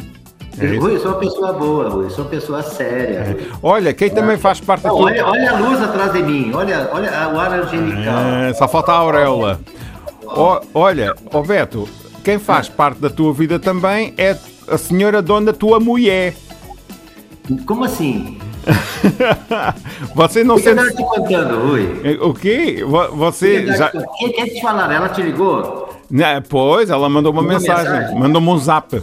É. 0.60 0.76
Rui, 0.76 0.94
eu 0.94 1.00
sou 1.00 1.10
uma 1.12 1.18
pessoa 1.20 1.52
boa, 1.52 1.88
Rui. 1.88 2.04
Eu 2.06 2.10
sou 2.10 2.24
uma 2.24 2.30
pessoa 2.30 2.62
séria, 2.62 3.24
Rui. 3.24 3.48
Olha, 3.62 3.92
quem 3.94 4.10
também 4.10 4.36
faz 4.36 4.60
parte 4.60 4.82
tua... 4.82 4.94
olha, 4.94 5.24
olha 5.26 5.50
a 5.52 5.58
luz 5.58 5.80
atrás 5.82 6.12
de 6.12 6.22
mim. 6.22 6.52
Olha, 6.54 6.88
olha 6.92 7.10
o 7.32 7.38
ar 7.38 7.52
angelical. 7.52 8.14
Ah, 8.16 8.54
só 8.54 8.66
falta 8.68 8.92
a 8.92 8.96
auréola. 8.96 9.60
Olha, 10.74 11.14
ó 11.32 11.42
Beto, 11.42 11.88
quem 12.24 12.38
faz 12.38 12.68
parte 12.68 12.98
da 13.00 13.08
tua 13.08 13.32
vida 13.32 13.58
também 13.58 14.12
é 14.18 14.36
a 14.68 14.76
senhora 14.76 15.22
dona 15.22 15.52
tua 15.52 15.78
mulher. 15.80 16.34
Como 17.66 17.84
assim? 17.84 18.38
Você 20.14 20.44
não 20.44 20.56
que 20.56 20.62
sente... 20.62 20.72
andaram 20.80 20.94
te 20.96 21.02
contando, 21.02 21.68
Rui? 21.68 22.18
O 22.20 22.34
quê? 22.34 22.84
Vo- 22.86 23.08
Você 23.16 23.66
já... 23.68 23.90
O 23.94 24.12
que 24.18 24.28
quer 24.30 24.46
te 24.48 24.60
falar? 24.60 24.92
Ela 24.92 25.08
te 25.08 25.22
ligou? 25.22 25.88
Né, 26.10 26.42
Pois, 26.48 26.90
ela 26.90 27.08
mandou 27.08 27.32
uma, 27.32 27.42
Uma 27.42 27.52
mensagem, 27.54 27.90
mensagem? 27.92 28.18
mandou-me 28.18 28.48
um 28.48 28.58
zap. 28.58 29.00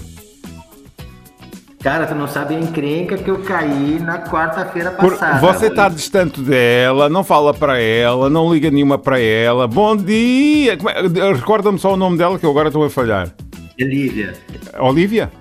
Cara, 1.86 2.08
tu 2.08 2.16
não 2.16 2.28
sabe 2.28 2.56
a 2.56 2.60
encrenca 2.60 3.16
que 3.16 3.30
eu 3.30 3.38
caí 3.44 4.00
na 4.00 4.18
quarta-feira 4.18 4.90
Por- 4.90 5.12
passada. 5.12 5.38
você 5.38 5.66
Rui. 5.66 5.68
está 5.68 5.88
distante 5.88 6.42
dela, 6.42 7.08
não 7.10 7.24
fala 7.24 7.54
para 7.54 7.80
ela, 7.80 8.28
não 8.28 8.52
liga 8.52 8.72
nenhuma 8.72 8.98
para 8.98 9.20
ela. 9.20 9.68
Bom 9.68 9.96
dia! 9.96 10.74
É- 10.74 11.34
Recorda-me 11.34 11.78
só 11.78 11.94
o 11.94 11.96
nome 11.96 12.18
dela 12.18 12.40
que 12.40 12.46
eu 12.48 12.50
agora 12.50 12.70
estou 12.70 12.84
a 12.84 12.90
falhar. 12.90 13.30
Lívia. 13.78 14.34
Olivia? 14.80 15.32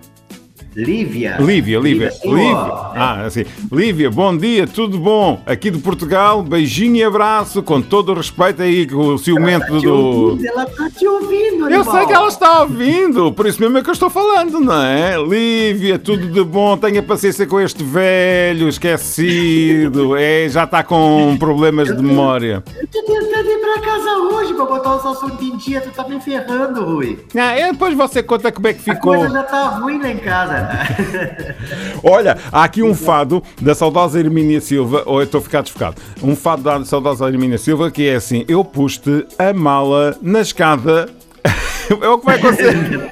Lívia. 0.77 1.37
Lívia, 1.41 1.79
Lívia. 1.79 2.13
o. 2.25 2.35
Lívia. 2.35 2.57
Ah, 2.57 3.23
assim. 3.27 3.45
Lívia, 3.71 4.11
bom 4.11 4.37
dia, 4.37 4.67
tudo 4.67 4.99
bom? 4.99 5.41
Aqui 5.47 5.71
de 5.71 5.79
Portugal, 5.79 6.43
beijinho 6.43 6.97
e 6.97 7.05
abraço, 7.05 7.63
com 7.63 7.81
todo 7.81 8.11
o 8.13 8.15
respeito 8.15 8.63
aí 8.63 8.87
com 8.87 8.97
o 9.15 9.19
ciumento 9.19 9.67
Tá 9.67 9.79
te 9.79 9.87
do. 9.87 9.95
ouvindo, 9.95 10.47
Ela 10.49 10.67
tá 10.67 10.91
te 10.91 11.07
ouvindo, 11.07 11.71
Eu 11.71 11.85
sei 11.85 12.07
que 12.07 12.13
ela 12.13 12.29
está 12.29 12.63
ouvindo, 12.63 13.33
por 13.33 13.47
isso 13.47 13.61
mesmo 13.61 13.79
é 13.79 13.83
que 13.83 13.89
eu 13.89 13.93
estou 13.93 14.11
falando, 14.11 14.59
não 14.61 14.83
é? 14.83 15.17
Lívia, 15.17 15.99
tudo 15.99 16.27
de 16.27 16.43
bom, 16.43 16.77
tenha 16.77 17.03
paciência 17.03 17.47
com 17.47 17.61
este 17.61 17.85
velho 17.85 18.69
esquecido, 18.69 20.17
é, 20.17 20.49
já 20.49 20.65
está 20.65 20.83
com 20.83 21.37
problemas 21.39 21.95
de 21.95 22.03
memória. 22.03 22.63
Eu 22.81 22.87
tô 22.89 23.03
tentando 23.03 23.49
ir 23.49 23.59
pra 23.61 23.81
casa 23.81 24.11
hoje 24.19 24.55
pra 24.55 24.65
botar 24.65 24.97
os 24.97 25.07
assuntos 25.07 25.41
em 25.47 25.57
dia. 25.57 25.81
Tu 25.81 25.91
tá 25.91 26.07
me 26.09 26.21
ferrando, 26.21 26.85
Rui. 26.85 27.19
Ah, 27.37 27.59
e 27.59 27.71
depois 27.73 27.95
você 27.95 28.23
conta 28.23 28.51
como 28.53 28.67
é 28.69 28.73
que 28.73 28.91
A 28.91 28.95
ficou. 28.95 29.15
coisa 29.17 29.33
já 29.33 29.43
tá 29.43 29.69
ruim 29.69 30.01
lá 30.01 30.09
em 30.11 30.19
casa. 30.19 30.64
Olha, 32.03 32.37
há 32.53 32.65
aqui 32.65 32.83
um 32.83 32.95
fado 32.95 33.43
da 33.61 33.75
saudosa 33.75 34.19
Hermínia 34.19 34.61
Silva, 34.61 35.03
ou 35.07 35.21
eu 35.21 35.25
estou 35.25 35.39
a 35.39 35.43
ficar 35.43 35.63
desfocado. 35.63 36.01
Um 36.23 36.37
fado 36.37 36.63
da 36.63 36.85
saudosa 36.85 37.29
Hermínia 37.29 37.59
Silva 37.59 37.91
que 37.91 38.09
é 38.09 38.17
assim: 38.17 38.45
eu 38.49 38.65
pus-te 38.65 39.27
a 39.39 39.53
mala 39.53 40.17
na 40.21 40.41
escada. 40.41 41.09
é 41.91 42.09
o 42.09 42.19
que 42.19 42.25
vai 42.25 42.39
acontecer. 42.39 43.11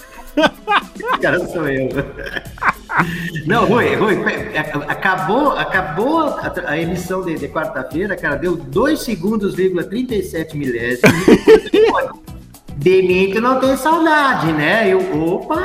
cara 1.20 1.46
sou 1.46 1.68
eu. 1.68 1.88
Não, 3.46 3.64
Rui, 3.66 3.94
Rui, 3.94 4.16
acabou, 4.88 5.52
acabou 5.52 6.20
a, 6.20 6.52
a 6.66 6.78
emissão 6.78 7.24
de, 7.24 7.36
de 7.36 7.48
quarta-feira, 7.48 8.16
cara, 8.16 8.36
deu 8.36 8.56
2 8.56 9.00
segundos, 9.00 9.54
vírgula 9.54 9.84
37 9.84 10.56
milésimos. 10.56 11.14
De 12.76 13.02
mim 13.02 13.32
tu 13.32 13.40
não 13.40 13.60
tem 13.60 13.76
saudade, 13.76 14.52
né? 14.52 14.88
Eu, 14.92 14.98
opa! 15.22 15.60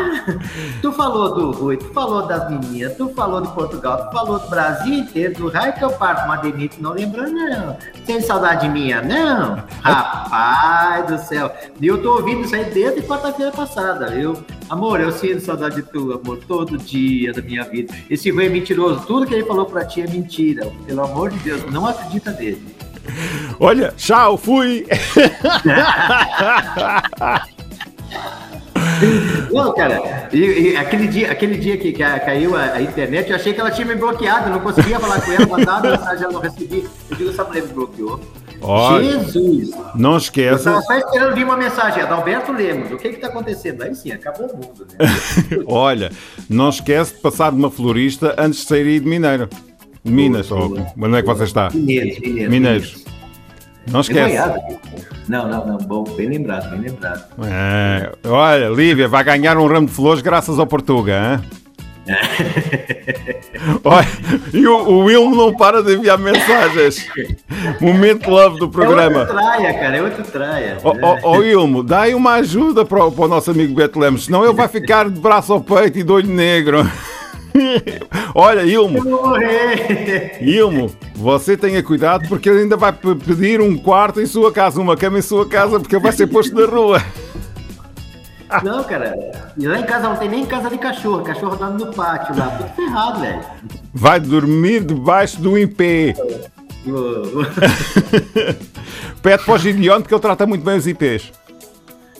Tu 0.81 0.91
falou 0.91 1.33
do 1.33 1.51
Rui, 1.51 1.77
tu 1.77 1.85
falou 1.93 2.27
das 2.27 2.49
meninas, 2.49 2.95
tu 2.95 3.09
falou 3.09 3.41
de 3.41 3.47
Portugal, 3.53 4.07
tu 4.07 4.11
falou 4.11 4.39
do 4.39 4.47
Brasil 4.49 4.93
inteiro, 4.93 5.33
do 5.35 5.49
raio 5.49 5.73
que 5.73 5.83
eu 5.83 5.89
parto, 5.91 6.27
mas 6.27 6.41
de 6.41 6.53
mim 6.53 6.67
tu 6.67 6.81
não 6.81 6.91
lembra, 6.91 7.27
não. 7.27 7.77
Tem 8.05 8.21
saudade 8.21 8.69
minha, 8.69 9.01
não? 9.01 9.63
Rapaz 9.81 11.07
do 11.07 11.17
céu. 11.17 11.51
Eu 11.81 12.01
tô 12.01 12.15
ouvindo 12.17 12.41
isso 12.41 12.55
aí 12.55 12.65
desde 12.65 13.01
quarta-feira 13.01 13.51
passada, 13.51 14.07
viu? 14.07 14.37
Amor, 14.69 14.99
eu 14.99 15.11
sinto 15.11 15.39
saudade 15.39 15.77
de 15.77 15.83
tu, 15.83 16.13
amor, 16.13 16.39
todo 16.47 16.77
dia 16.77 17.31
da 17.31 17.41
minha 17.41 17.63
vida. 17.63 17.93
Esse 18.09 18.29
Rui 18.29 18.45
é 18.45 18.49
mentiroso, 18.49 19.05
tudo 19.07 19.25
que 19.25 19.33
ele 19.33 19.45
falou 19.45 19.65
pra 19.65 19.85
ti 19.85 20.01
é 20.01 20.07
mentira. 20.07 20.69
Pelo 20.85 21.03
amor 21.03 21.29
de 21.29 21.39
Deus, 21.39 21.63
não 21.71 21.85
acredita 21.85 22.31
nele. 22.31 22.76
Olha, 23.59 23.93
tchau, 23.97 24.37
fui. 24.37 24.85
Não, 29.51 29.73
cara, 29.73 30.29
e, 30.33 30.37
e 30.71 30.77
aquele 30.77 31.07
dia, 31.07 31.31
aquele 31.31 31.57
dia 31.57 31.77
que, 31.77 31.91
ca- 31.93 32.19
caiu 32.19 32.55
a, 32.55 32.73
a 32.73 32.81
internet, 32.81 33.29
eu 33.29 33.35
achei 33.35 33.53
que 33.53 33.59
ela 33.59 33.69
tinha 33.71 33.85
me 33.85 33.95
bloqueado, 33.95 34.49
eu 34.49 34.53
não 34.53 34.59
conseguia 34.59 34.99
falar 34.99 35.21
com 35.21 35.31
ela, 35.31 35.45
mandava 35.47 35.89
mensagem, 35.91 36.23
ela 36.23 36.33
não 36.33 36.41
recebi. 36.41 36.87
Eu 37.09 37.15
digo, 37.17 37.29
essa 37.29 37.43
mulher 37.43 37.63
me 37.63 37.73
bloqueou. 37.73 38.19
Olha, 38.59 39.19
Jesus! 39.19 39.69
não 39.95 40.13
Eu 40.13 40.17
esqueça. 40.17 40.55
estava 40.55 40.81
só 40.81 40.93
esperando 40.97 41.35
vir 41.35 41.43
uma 41.43 41.57
mensagem, 41.57 42.01
Adalberto 42.01 42.51
Lemos, 42.51 42.91
o 42.91 42.97
que 42.97 43.09
que 43.09 43.17
tá 43.17 43.27
acontecendo? 43.27 43.83
Aí 43.83 43.93
sim, 43.93 44.11
acabou 44.11 44.47
o 44.47 44.55
mundo, 44.55 44.87
né? 44.99 45.07
Olha, 45.67 46.11
não 46.49 46.69
esquece 46.69 47.13
de 47.13 47.19
passar 47.19 47.51
de 47.51 47.57
uma 47.57 47.69
florista 47.69 48.33
antes 48.37 48.61
de 48.61 48.65
sair 48.67 48.99
de 48.99 49.07
Mineiro. 49.07 49.47
Minas, 50.07 50.51
ou 50.51 50.77
onde 50.99 51.15
é 51.17 51.21
que 51.21 51.27
você 51.27 51.43
está? 51.43 51.69
Mineiros, 51.73 52.19
mineiros. 52.19 52.49
Mineiros. 52.49 53.05
Não 53.91 54.01
esquece. 54.01 54.37
Não, 55.29 55.47
não, 55.47 55.65
não, 55.65 55.77
bom, 55.77 56.03
bem 56.03 56.27
lembrado, 56.29 56.69
bem 56.71 56.81
lembrado. 56.89 57.23
É, 57.45 58.11
olha, 58.25 58.69
Lívia, 58.69 59.07
vai 59.07 59.23
ganhar 59.23 59.57
um 59.57 59.67
ramo 59.67 59.87
de 59.87 59.93
flores 59.93 60.21
graças 60.21 60.59
ao 60.59 60.67
Portuga, 60.67 61.13
hein? 61.33 61.39
olha, 63.83 64.07
e 64.53 64.65
o, 64.65 64.77
o 64.77 64.99
Wilmo 65.05 65.35
não 65.35 65.53
para 65.53 65.83
de 65.83 65.95
enviar 65.95 66.17
mensagens. 66.17 67.05
Momento 67.81 68.29
love 68.29 68.59
do 68.59 68.65
É 68.65 68.69
programa. 68.69 69.19
outra 69.19 69.33
traia, 69.35 69.73
cara, 69.73 69.97
é 69.97 70.01
outra 70.01 70.23
traia. 70.23 70.77
Ó 70.83 70.95
ó, 71.01 71.17
ó, 71.23 71.43
Ilmo, 71.43 71.83
dá 71.83 72.01
aí 72.03 72.15
uma 72.15 72.35
ajuda 72.35 72.85
para 72.85 73.05
o, 73.05 73.11
para 73.11 73.25
o 73.25 73.27
nosso 73.27 73.51
amigo 73.51 73.73
Beto 73.73 73.99
Lemos, 73.99 74.25
senão 74.25 74.45
ele 74.45 74.53
vai 74.53 74.69
ficar 74.69 75.09
de 75.09 75.19
braço 75.19 75.51
ao 75.51 75.59
peito 75.59 75.99
e 75.99 76.03
de 76.03 76.11
olho 76.11 76.29
negro. 76.29 76.89
Olha, 78.35 78.63
Ilmo. 78.63 78.99
Ilmo, 80.41 80.91
você 81.15 81.55
tenha 81.57 81.81
cuidado 81.83 82.27
porque 82.27 82.49
ele 82.49 82.61
ainda 82.61 82.75
vai 82.77 82.91
pe- 82.93 83.15
pedir 83.15 83.61
um 83.61 83.77
quarto 83.77 84.19
em 84.21 84.25
sua 84.25 84.51
casa, 84.51 84.79
uma 84.81 84.95
cama 84.97 85.19
em 85.19 85.21
sua 85.21 85.47
casa, 85.47 85.79
porque 85.79 85.95
ele 85.95 86.03
vai 86.03 86.11
ser 86.11 86.27
posto 86.27 86.55
na 86.55 86.65
rua. 86.65 87.01
Não, 88.63 88.81
cara, 88.83 89.13
e 89.57 89.67
lá 89.67 89.77
em 89.77 89.83
casa 89.83 90.07
não 90.07 90.15
tem 90.15 90.29
nem 90.29 90.45
casa 90.45 90.69
de 90.69 90.77
cachorro, 90.77 91.21
cachorro 91.21 91.57
dorme 91.57 91.83
no 91.83 91.93
pátio 91.93 92.33
lá, 92.37 92.47
tudo 92.47 92.69
ferrado, 92.77 93.19
velho. 93.19 93.41
Vai 93.93 94.21
dormir 94.21 94.85
debaixo 94.85 95.41
do 95.41 95.57
IP. 95.57 96.13
Pede 99.21 99.43
para 99.43 99.53
o 99.53 99.57
Gideon 99.57 100.01
porque 100.01 100.13
ele 100.13 100.21
trata 100.21 100.45
muito 100.45 100.63
bem 100.63 100.77
os 100.77 100.87
IPs. 100.87 101.31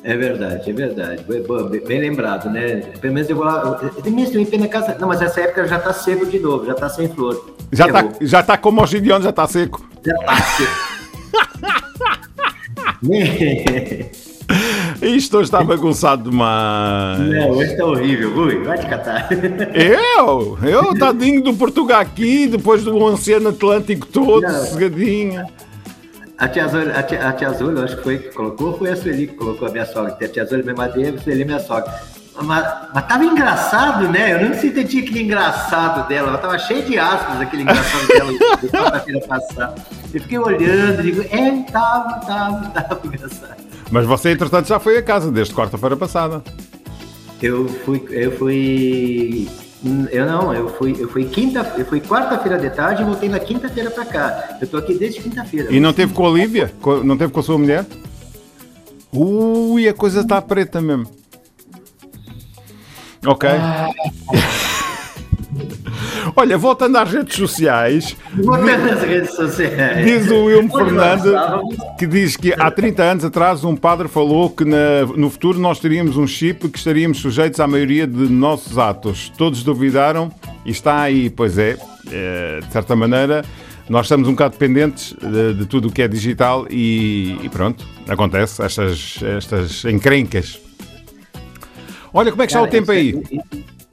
É 0.10 0.16
verdade, 0.16 0.70
é 0.70 0.74
verdade. 0.74 1.26
Bem, 1.86 2.00
lembrado, 2.00 2.50
né? 2.50 2.78
Pelo 3.02 3.14
menos 3.14 3.30
eu 3.30 3.36
vou 3.36 3.44
lá. 3.46 3.78
eu- 3.84 3.90
Tem 4.02 4.14
mesmo 4.14 4.40
IP 4.40 4.58
na 4.58 4.70
casa. 4.70 4.96
Não, 5.02 5.06
mas 5.10 5.22
essa 5.22 5.42
época 5.42 5.68
já 5.68 5.78
tá 5.80 5.92
seco 5.92 6.26
de 6.26 6.40
novo, 6.40 6.66
já 6.66 6.74
tá 6.74 6.88
sem 6.88 7.10
flor. 7.10 7.54
Já 7.74 7.88
está 7.88 8.00
Errou. 8.00 8.14
já 8.22 8.42
tá 8.42 8.58
como 8.58 8.82
o 8.82 8.88
Gideon, 8.88 9.20
já 9.22 9.32
está 9.32 9.46
seco. 9.48 9.86
Já 10.06 10.16
tá 10.20 10.36
seco. 10.38 10.72
Isto 15.02 15.38
hoje 15.38 15.48
está 15.48 15.62
bagunçado 15.62 16.30
demais. 16.30 17.20
Não, 17.20 17.50
hoje 17.52 17.76
tá 17.76 17.86
horrível. 17.86 18.34
Ui, 18.34 18.64
vai 18.64 18.78
te 18.78 18.88
catar. 18.88 19.28
Eu? 19.76 20.58
Eu, 20.64 20.98
tadinho 20.98 21.44
do 21.44 21.54
Portugal 21.54 22.00
aqui, 22.00 22.48
depois 22.48 22.84
do 22.84 22.96
Oceano 22.98 23.50
Atlântico 23.50 24.06
todo, 24.08 24.42
Não. 24.44 24.50
sossegadinho. 24.52 25.44
A 26.38 26.48
tia 26.48 26.66
Azul, 26.66 26.84
a 26.94 27.04
tia, 27.04 27.28
a 27.28 27.34
tia 27.34 27.48
Azul, 27.50 27.72
eu 27.72 27.84
acho 27.84 27.98
que 27.98 28.04
foi 28.04 28.18
que 28.20 28.30
colocou, 28.30 28.68
ou 28.68 28.78
foi 28.78 28.92
a 28.92 28.96
Sueli 28.96 29.28
que 29.28 29.34
colocou 29.34 29.68
a 29.68 29.72
minha 29.72 29.86
sogra. 29.86 30.16
A 30.22 30.28
tia 30.28 30.44
Azul 30.44 30.60
é 30.60 30.62
minha 30.62 30.76
madrinha, 30.76 31.14
a 31.14 31.18
Sueli 31.18 31.42
é 31.42 31.46
minha 31.46 31.60
sogra. 31.60 31.92
Mas, 32.44 32.64
mas 32.94 33.08
tava 33.08 33.26
engraçado, 33.26 34.08
né? 34.10 34.34
Eu 34.34 34.48
não 34.48 34.56
entendi 34.56 35.00
aquele 35.00 35.24
engraçado 35.24 36.08
dela. 36.08 36.30
Ela 36.30 36.38
tava 36.38 36.60
cheio 36.60 36.84
de 36.84 37.00
aspas, 37.00 37.42
aquele 37.42 37.64
engraçado 37.64 38.06
dela 38.14 38.32
de 38.32 38.68
quarta-feira 38.70 39.20
passada. 39.28 39.76
Eu 40.14 40.22
fiquei 40.22 40.38
olhando 40.38 41.00
e 41.00 41.04
digo, 41.04 41.22
é, 41.24 41.72
tava, 41.72 42.20
tava, 42.26 42.68
tava 42.70 43.08
engraçado. 43.08 43.58
Mas 43.90 44.06
você, 44.06 44.32
entretanto, 44.32 44.68
já 44.68 44.80
foi 44.80 44.98
a 44.98 45.02
casa 45.02 45.32
desde 45.32 45.56
quarta-feira 45.56 45.98
passada. 45.98 46.44
Eu 47.42 47.68
fui, 47.68 48.06
eu 48.12 48.32
fui. 48.38 49.48
Eu 50.12 50.26
não, 50.26 50.54
eu 50.54 50.70
fui, 50.70 50.96
eu 50.98 51.08
fui 51.08 51.26
quinta, 51.26 51.76
eu 51.78 51.86
fui 51.86 52.02
quarta-feira 52.02 52.58
de 52.58 52.70
tarde 52.72 53.04
e 53.04 53.06
voltei 53.06 53.30
na 53.30 53.40
quinta-feira 53.40 53.92
para 53.92 54.06
cá. 54.06 54.58
Eu 54.60 54.68
tô 54.68 54.78
aqui 54.78 54.96
desde 54.96 55.22
quinta-feira. 55.22 55.72
E 55.72 55.80
não 55.80 55.94
teve 55.94 56.14
com 56.14 56.26
a 56.26 56.30
Olivia? 56.30 56.74
Não 57.04 57.16
teve 57.16 57.32
com 57.32 57.40
a 57.40 57.44
sua 57.44 57.58
mulher? 57.58 57.86
Ui, 59.14 59.88
a 59.88 59.94
coisa 59.94 60.22
está 60.22 60.42
preta 60.42 60.82
mesmo. 60.82 61.08
Ok. 63.26 63.50
Ah. 63.50 63.90
Olha, 66.40 66.56
voltando 66.56 66.96
às 66.98 67.12
redes 67.12 67.36
sociais. 67.36 68.16
Voltando 68.36 68.92
às 68.92 69.02
redes 69.02 69.34
sociais. 69.34 70.06
Diz 70.06 70.30
o 70.30 70.46
Wilmo 70.46 70.72
Fernando 70.72 71.34
que 71.98 72.06
diz 72.06 72.38
que 72.38 72.54
há 72.54 72.70
30 72.70 73.04
anos 73.04 73.26
atrás 73.26 73.64
um 73.64 73.76
padre 73.76 74.08
falou 74.08 74.48
que 74.52 74.64
na, 74.64 75.04
no 75.16 75.32
futuro 75.32 75.58
nós 75.58 75.80
teríamos 75.80 76.16
um 76.16 76.28
chip 76.28 76.70
que 76.70 76.78
estaríamos 76.78 77.18
sujeitos 77.18 77.60
à 77.60 77.66
maioria 77.66 78.06
de 78.06 78.30
nossos 78.30 78.78
atos. 78.78 79.34
Todos 79.36 79.64
duvidaram 79.64 80.32
e 80.64 80.70
está 80.70 81.02
aí, 81.02 81.28
pois 81.28 81.58
é, 81.58 81.76
é 82.12 82.60
de 82.60 82.72
certa 82.72 82.96
maneira. 82.96 83.44
Nós 83.90 84.06
estamos 84.06 84.28
um 84.28 84.34
bocado 84.34 84.52
dependentes 84.52 85.16
de, 85.20 85.56
de 85.56 85.66
tudo 85.66 85.88
o 85.88 85.92
que 85.92 86.04
é 86.04 86.08
digital 86.08 86.68
e, 86.70 87.36
e, 87.42 87.50
pronto, 87.50 87.84
acontece 88.08 88.62
estas, 88.62 89.18
estas 89.24 89.86
encrencas. 89.86 90.62
Olha, 92.14 92.30
como 92.30 92.44
é 92.44 92.46
que 92.46 92.54
está 92.54 92.60
Cara, 92.60 92.70
o 92.70 92.72
tempo 92.72 92.92
aí? 92.92 93.20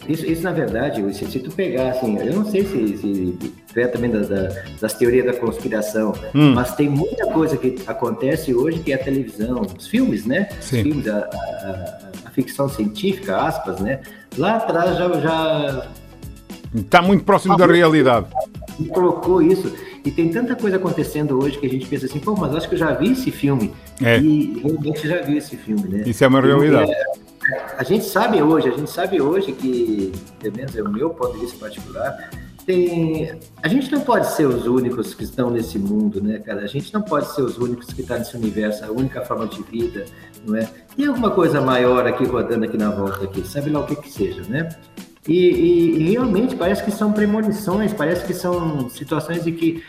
Isso, 0.08 0.26
isso, 0.26 0.42
na 0.42 0.52
verdade, 0.52 1.14
se, 1.14 1.26
se 1.26 1.38
tu 1.40 1.50
pegar, 1.50 1.90
assim, 1.90 2.18
eu 2.18 2.34
não 2.34 2.44
sei 2.44 2.64
se, 2.64 2.98
se 2.98 3.38
tu 3.72 3.80
é 3.80 3.86
também 3.86 4.10
da, 4.10 4.20
da, 4.20 4.62
das 4.80 4.94
teorias 4.94 5.24
da 5.24 5.32
conspiração, 5.34 6.12
hum. 6.34 6.52
mas 6.54 6.74
tem 6.74 6.88
muita 6.88 7.26
coisa 7.26 7.56
que 7.56 7.76
acontece 7.86 8.54
hoje 8.54 8.80
que 8.80 8.92
é 8.92 8.96
a 8.96 8.98
televisão, 8.98 9.62
os 9.62 9.86
filmes, 9.86 10.26
né? 10.26 10.48
Sim. 10.60 10.76
Os 10.78 10.82
filmes, 10.82 11.08
a, 11.08 11.18
a, 11.18 11.98
a, 12.26 12.30
ficção 12.30 12.68
científica, 12.68 13.36
aspas, 13.36 13.80
né? 13.80 14.00
Lá 14.36 14.56
atrás 14.56 14.96
já... 14.96 15.20
já... 15.20 15.88
Está 16.74 17.00
muito 17.00 17.24
próximo 17.24 17.56
da 17.56 17.66
realidade. 17.66 18.26
Colocou 18.92 19.40
isso. 19.40 19.72
E 20.04 20.10
tem 20.10 20.28
tanta 20.28 20.54
coisa 20.54 20.76
acontecendo 20.76 21.42
hoje 21.42 21.56
que 21.56 21.66
a 21.66 21.70
gente 21.70 21.86
pensa 21.86 22.06
assim, 22.06 22.18
pô, 22.18 22.34
mas 22.34 22.54
acho 22.54 22.68
que 22.68 22.74
eu 22.74 22.78
já 22.78 22.92
vi 22.92 23.12
esse 23.12 23.30
filme. 23.30 23.72
É. 24.02 24.18
E 24.18 24.60
realmente 24.60 25.08
já 25.08 25.22
vi 25.22 25.38
esse 25.38 25.56
filme, 25.56 25.88
né? 25.88 26.02
Isso 26.04 26.22
é 26.22 26.26
uma 26.26 26.40
realidade. 26.40 26.90
É, 26.90 27.04
a 27.76 27.82
gente 27.82 28.04
sabe 28.04 28.42
hoje, 28.42 28.68
a 28.68 28.72
gente 28.72 28.90
sabe 28.90 29.20
hoje 29.20 29.52
que, 29.52 30.12
pelo 30.40 30.56
menos 30.56 30.76
é 30.76 30.82
o 30.82 30.88
meu 30.88 31.10
ponto 31.10 31.34
de 31.34 31.40
vista 31.40 31.58
particular, 31.58 32.30
tem, 32.64 33.38
a 33.62 33.68
gente 33.68 33.92
não 33.92 34.00
pode 34.00 34.26
ser 34.32 34.46
os 34.46 34.66
únicos 34.66 35.14
que 35.14 35.24
estão 35.24 35.50
nesse 35.50 35.78
mundo, 35.78 36.22
né, 36.22 36.38
cara? 36.38 36.62
A 36.62 36.66
gente 36.66 36.92
não 36.94 37.02
pode 37.02 37.26
ser 37.34 37.42
os 37.42 37.58
únicos 37.58 37.92
que 37.92 38.00
estão 38.00 38.18
nesse 38.18 38.36
universo, 38.36 38.84
a 38.84 38.90
única 38.90 39.20
forma 39.20 39.46
de 39.46 39.62
vida, 39.64 40.06
não 40.46 40.56
é? 40.56 40.68
Tem 40.96 41.06
alguma 41.06 41.30
coisa 41.30 41.60
maior 41.60 42.06
aqui 42.06 42.24
rodando 42.24 42.64
aqui 42.64 42.78
na 42.78 42.90
volta 42.90 43.24
aqui, 43.24 43.46
sabe 43.46 43.70
lá 43.70 43.80
o 43.80 43.86
que 43.86 43.96
que 43.96 44.10
seja, 44.10 44.42
né? 44.48 44.68
E, 45.28 45.34
e, 45.34 45.96
e 45.98 46.10
realmente 46.12 46.56
parece 46.56 46.82
que 46.82 46.90
são 46.90 47.12
premonições, 47.12 47.92
parece 47.92 48.24
que 48.26 48.34
são 48.34 48.88
situações 48.88 49.44
de 49.44 49.52
que 49.52 49.82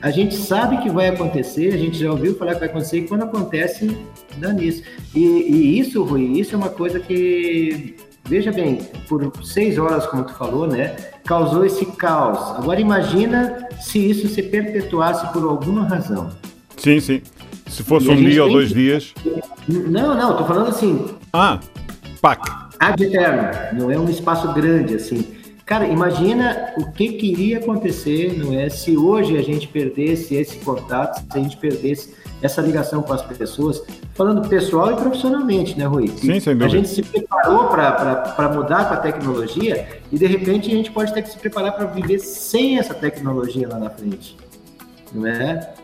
a 0.00 0.10
gente 0.10 0.36
sabe 0.36 0.78
que 0.78 0.90
vai 0.90 1.08
acontecer, 1.08 1.74
a 1.74 1.76
gente 1.76 1.98
já 1.98 2.10
ouviu 2.10 2.36
falar 2.36 2.54
que 2.54 2.60
vai 2.60 2.68
acontecer, 2.68 2.98
e 2.98 3.08
quando 3.08 3.24
acontece, 3.24 3.96
dá 4.36 4.52
nisso. 4.52 4.82
E, 5.14 5.20
e 5.20 5.78
isso, 5.78 6.02
Rui, 6.04 6.22
isso 6.38 6.54
é 6.54 6.58
uma 6.58 6.68
coisa 6.68 7.00
que, 7.00 7.96
veja 8.24 8.52
bem, 8.52 8.78
por 9.08 9.32
seis 9.44 9.78
horas, 9.78 10.06
como 10.06 10.24
tu 10.24 10.34
falou, 10.34 10.66
né, 10.66 10.94
causou 11.24 11.64
esse 11.64 11.84
caos. 11.86 12.56
Agora 12.56 12.80
imagina 12.80 13.68
se 13.80 13.98
isso 13.98 14.28
se 14.28 14.42
perpetuasse 14.42 15.32
por 15.32 15.42
alguma 15.42 15.84
razão. 15.84 16.30
Sim, 16.76 17.00
sim. 17.00 17.22
Se 17.66 17.82
fosse 17.82 18.08
um 18.08 18.16
dia 18.16 18.44
ou 18.44 18.50
dois 18.50 18.68
que... 18.68 18.74
dias. 18.74 19.14
Não, 19.68 20.14
não, 20.14 20.36
tô 20.36 20.44
falando 20.46 20.68
assim. 20.68 21.06
Ah, 21.32 21.60
PAC. 22.20 22.50
Ad 22.80 23.04
eterno, 23.04 23.50
não 23.72 23.90
é 23.90 23.98
um 23.98 24.08
espaço 24.08 24.52
grande, 24.54 24.94
assim. 24.94 25.37
Cara, 25.68 25.86
imagina 25.86 26.72
o 26.78 26.90
que, 26.90 27.12
que 27.12 27.30
iria 27.30 27.58
acontecer, 27.58 28.32
não 28.38 28.58
é? 28.58 28.70
Se 28.70 28.96
hoje 28.96 29.36
a 29.36 29.42
gente 29.42 29.68
perdesse 29.68 30.34
esse 30.34 30.56
contato, 30.60 31.22
se 31.30 31.38
a 31.38 31.42
gente 31.42 31.58
perdesse 31.58 32.14
essa 32.40 32.62
ligação 32.62 33.02
com 33.02 33.12
as 33.12 33.20
pessoas, 33.20 33.82
falando 34.14 34.48
pessoal 34.48 34.92
e 34.92 34.96
profissionalmente, 34.96 35.78
né, 35.78 35.84
Rui? 35.84 36.08
Sim, 36.08 36.40
sem 36.40 36.56
dúvida. 36.56 36.64
A 36.64 36.68
gente 36.70 36.88
se 36.88 37.02
preparou 37.02 37.68
para 37.68 38.50
mudar 38.54 38.88
com 38.88 38.94
a 38.94 38.96
tecnologia 38.96 39.86
e 40.10 40.18
de 40.18 40.24
repente 40.24 40.70
a 40.70 40.74
gente 40.74 40.90
pode 40.90 41.12
ter 41.12 41.20
que 41.20 41.28
se 41.28 41.36
preparar 41.38 41.72
para 41.76 41.84
viver 41.84 42.18
sem 42.18 42.78
essa 42.78 42.94
tecnologia 42.94 43.68
lá 43.68 43.78
na 43.78 43.90
frente, 43.90 44.38
não 45.12 45.26
é? 45.26 45.74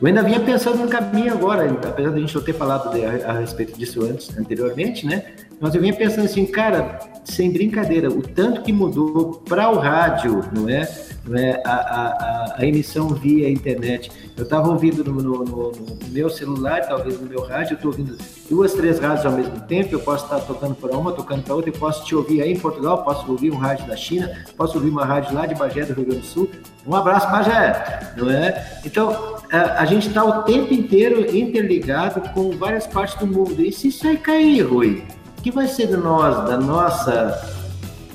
Eu 0.00 0.08
ainda 0.08 0.22
vinha 0.22 0.40
pensando 0.40 0.78
no 0.78 0.88
caminho 0.88 1.32
agora, 1.32 1.70
apesar 1.86 2.10
de 2.10 2.16
a 2.16 2.20
gente 2.20 2.34
não 2.34 2.42
ter 2.42 2.54
falado 2.54 2.92
de, 2.92 3.04
a, 3.04 3.30
a, 3.30 3.32
respeito 3.40 3.78
disso 3.78 4.02
antes, 4.04 4.36
anteriormente, 4.36 5.06
né? 5.06 5.22
Mas 5.60 5.74
eu 5.74 5.80
vinha 5.80 5.94
pensando 5.94 6.24
assim, 6.24 6.46
cara, 6.46 6.98
sem 7.24 7.50
brincadeira, 7.50 8.10
o 8.10 8.22
tanto 8.22 8.62
que 8.62 8.72
mudou 8.72 9.42
para 9.48 9.70
o 9.70 9.78
rádio, 9.78 10.44
não 10.52 10.68
é? 10.68 10.88
Não 11.26 11.38
é? 11.38 11.62
A, 11.64 11.72
a, 11.72 12.54
a 12.58 12.66
emissão 12.66 13.08
via 13.08 13.48
internet. 13.48 14.10
Eu 14.36 14.44
estava 14.44 14.68
ouvindo 14.68 15.02
no, 15.04 15.14
no, 15.14 15.44
no, 15.44 15.72
no, 15.72 16.08
meu 16.08 16.28
celular, 16.28 16.82
talvez 16.86 17.18
no 17.18 17.26
meu 17.26 17.42
rádio, 17.42 17.72
eu 17.72 17.76
estou 17.76 17.90
ouvindo 17.92 18.18
duas, 18.50 18.74
três 18.74 18.98
rádios 18.98 19.24
ao 19.24 19.32
mesmo 19.32 19.58
tempo, 19.60 19.94
eu 19.94 20.00
posso 20.00 20.24
estar 20.24 20.40
tocando 20.40 20.74
para 20.74 20.96
uma, 20.96 21.12
tocando 21.12 21.42
para 21.42 21.54
outra, 21.54 21.70
eu 21.70 21.78
posso 21.78 22.04
te 22.04 22.14
ouvir 22.14 22.42
aí 22.42 22.52
em 22.52 22.58
Portugal, 22.58 23.02
posso 23.04 23.30
ouvir 23.30 23.50
um 23.50 23.56
rádio 23.56 23.86
da 23.86 23.96
China, 23.96 24.30
posso 24.56 24.76
ouvir 24.76 24.90
uma 24.90 25.04
rádio 25.04 25.34
lá 25.34 25.46
de 25.46 25.54
Bagé, 25.54 25.84
do 25.84 25.94
Rio 25.94 26.06
Grande 26.06 26.20
do 26.20 26.26
Sul. 26.26 26.50
Um 26.86 26.94
abraço, 26.94 27.30
Bagé, 27.30 28.12
não 28.16 28.30
é? 28.30 28.80
Então, 28.84 29.36
a, 29.50 29.82
a 29.82 29.84
gente 29.86 30.08
está 30.08 30.22
o 30.24 30.42
tempo 30.42 30.74
inteiro 30.74 31.34
interligado 31.34 32.20
com 32.32 32.50
várias 32.50 32.86
partes 32.86 33.16
do 33.16 33.26
mundo. 33.26 33.64
E 33.64 33.72
se 33.72 33.88
isso 33.88 34.06
aí 34.06 34.18
cair, 34.18 34.62
Rui, 34.62 35.02
que 35.44 35.50
vai 35.50 35.68
ser 35.68 35.88
de 35.88 35.96
nós, 35.98 36.34
da 36.48 36.56
nossa 36.56 37.54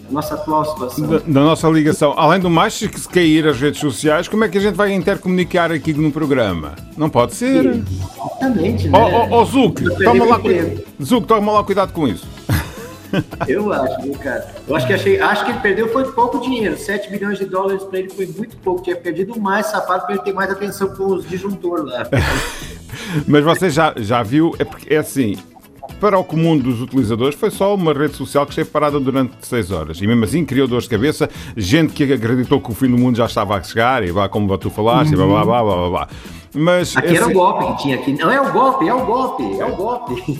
nossa 0.10 0.34
atual 0.34 0.66
situação. 0.66 1.06
Da, 1.08 1.20
da, 1.20 1.42
nossa 1.42 1.70
ligação. 1.70 2.16
Além 2.18 2.40
do 2.40 2.50
mais, 2.50 2.74
se 2.74 2.90
cair 3.08 3.48
as 3.48 3.62
redes 3.62 3.80
sociais, 3.80 4.28
como 4.28 4.44
é 4.44 4.50
que 4.50 4.58
a 4.58 4.62
gente 4.62 4.74
vai 4.74 4.92
intercomunicar 4.92 5.72
aqui 5.72 5.94
no 5.94 6.12
programa? 6.12 6.74
Não 6.98 7.08
pode 7.08 7.36
ser. 7.36 7.68
Exatamente, 7.68 8.90
né? 8.90 8.98
Ó, 9.30 9.46
Zuc, 9.46 9.80
toma 10.04 10.26
lá, 10.26 10.42
Zuc, 11.04 11.28
toma 11.28 11.52
lá 11.52 11.64
cuidado 11.64 11.94
com 11.94 12.08
isso. 12.08 12.28
Eu 13.48 13.72
acho, 13.72 14.02
viu, 14.02 14.14
cara? 14.16 14.48
Eu 14.68 14.76
acho 14.76 14.88
que 14.88 14.94
achei, 14.94 15.20
acho 15.20 15.46
que 15.46 15.52
ele 15.52 15.60
perdeu 15.60 15.88
foi 15.94 16.12
pouco 16.12 16.42
dinheiro. 16.42 16.76
7 16.78 17.12
milhões 17.12 17.38
de 17.38 17.46
dólares 17.46 17.84
para 17.84 18.00
ele 18.00 18.10
foi 18.10 18.26
muito 18.26 18.58
pouco. 18.58 18.82
Tinha 18.82 18.96
perdido 18.96 19.40
mais 19.40 19.68
safado 19.68 20.06
para 20.08 20.16
ele 20.16 20.24
ter 20.24 20.34
mais 20.34 20.50
atenção 20.50 20.90
com 20.96 21.06
os 21.14 21.30
disjuntores 21.30 21.86
lá. 21.86 22.08
Mas 23.28 23.44
você 23.44 23.70
já, 23.70 23.94
já 23.98 24.24
viu, 24.24 24.56
é 24.60 24.64
porque 24.64 24.94
é 24.94 24.98
assim, 24.98 25.38
para 26.00 26.18
o 26.18 26.24
comum 26.24 26.58
dos 26.58 26.82
utilizadores, 26.82 27.36
foi 27.36 27.52
só 27.52 27.76
uma 27.76 27.94
rede 27.94 28.16
social 28.16 28.46
que 28.46 28.52
esteve 28.52 28.70
parada 28.70 29.00
durante 29.00 29.34
6 29.42 29.72
horas. 29.72 30.02
E 30.02 30.08
mesmo 30.08 30.24
assim 30.24 30.46
criou 30.46 30.68
dores 30.68 30.86
de 30.86 30.90
cabeça, 30.90 31.30
gente 31.56 31.94
que 31.94 32.12
acreditou 32.12 32.62
que 32.62 32.72
o 32.72 32.74
fim 32.74 32.88
do 32.88 32.98
mundo 32.98 33.18
já 33.18 33.26
estava 33.26 33.56
a 33.56 33.64
chegar, 33.64 34.04
e 34.04 34.12
vá 34.12 34.30
como 34.30 34.58
tu 34.58 34.70
falaste, 34.70 35.14
uhum. 35.14 35.24
e 35.24 35.28
blá 35.28 35.44
blá 35.44 35.64
blá 35.64 35.76
blá 35.76 35.90
blá. 35.90 36.10
Mas, 36.54 36.96
aqui 36.98 37.16
era 37.16 37.28
o 37.28 37.34
golpe 37.34 37.66
que 37.66 37.84
tinha 37.84 37.96
aqui. 37.96 38.14
Não 38.14 38.32
é 38.32 38.42
o 38.42 38.52
golpe, 38.52 38.88
é 38.88 38.94
o 38.94 39.06
golpe, 39.06 39.60
é 39.60 39.66
o 39.66 39.76
golpe. 39.76 40.40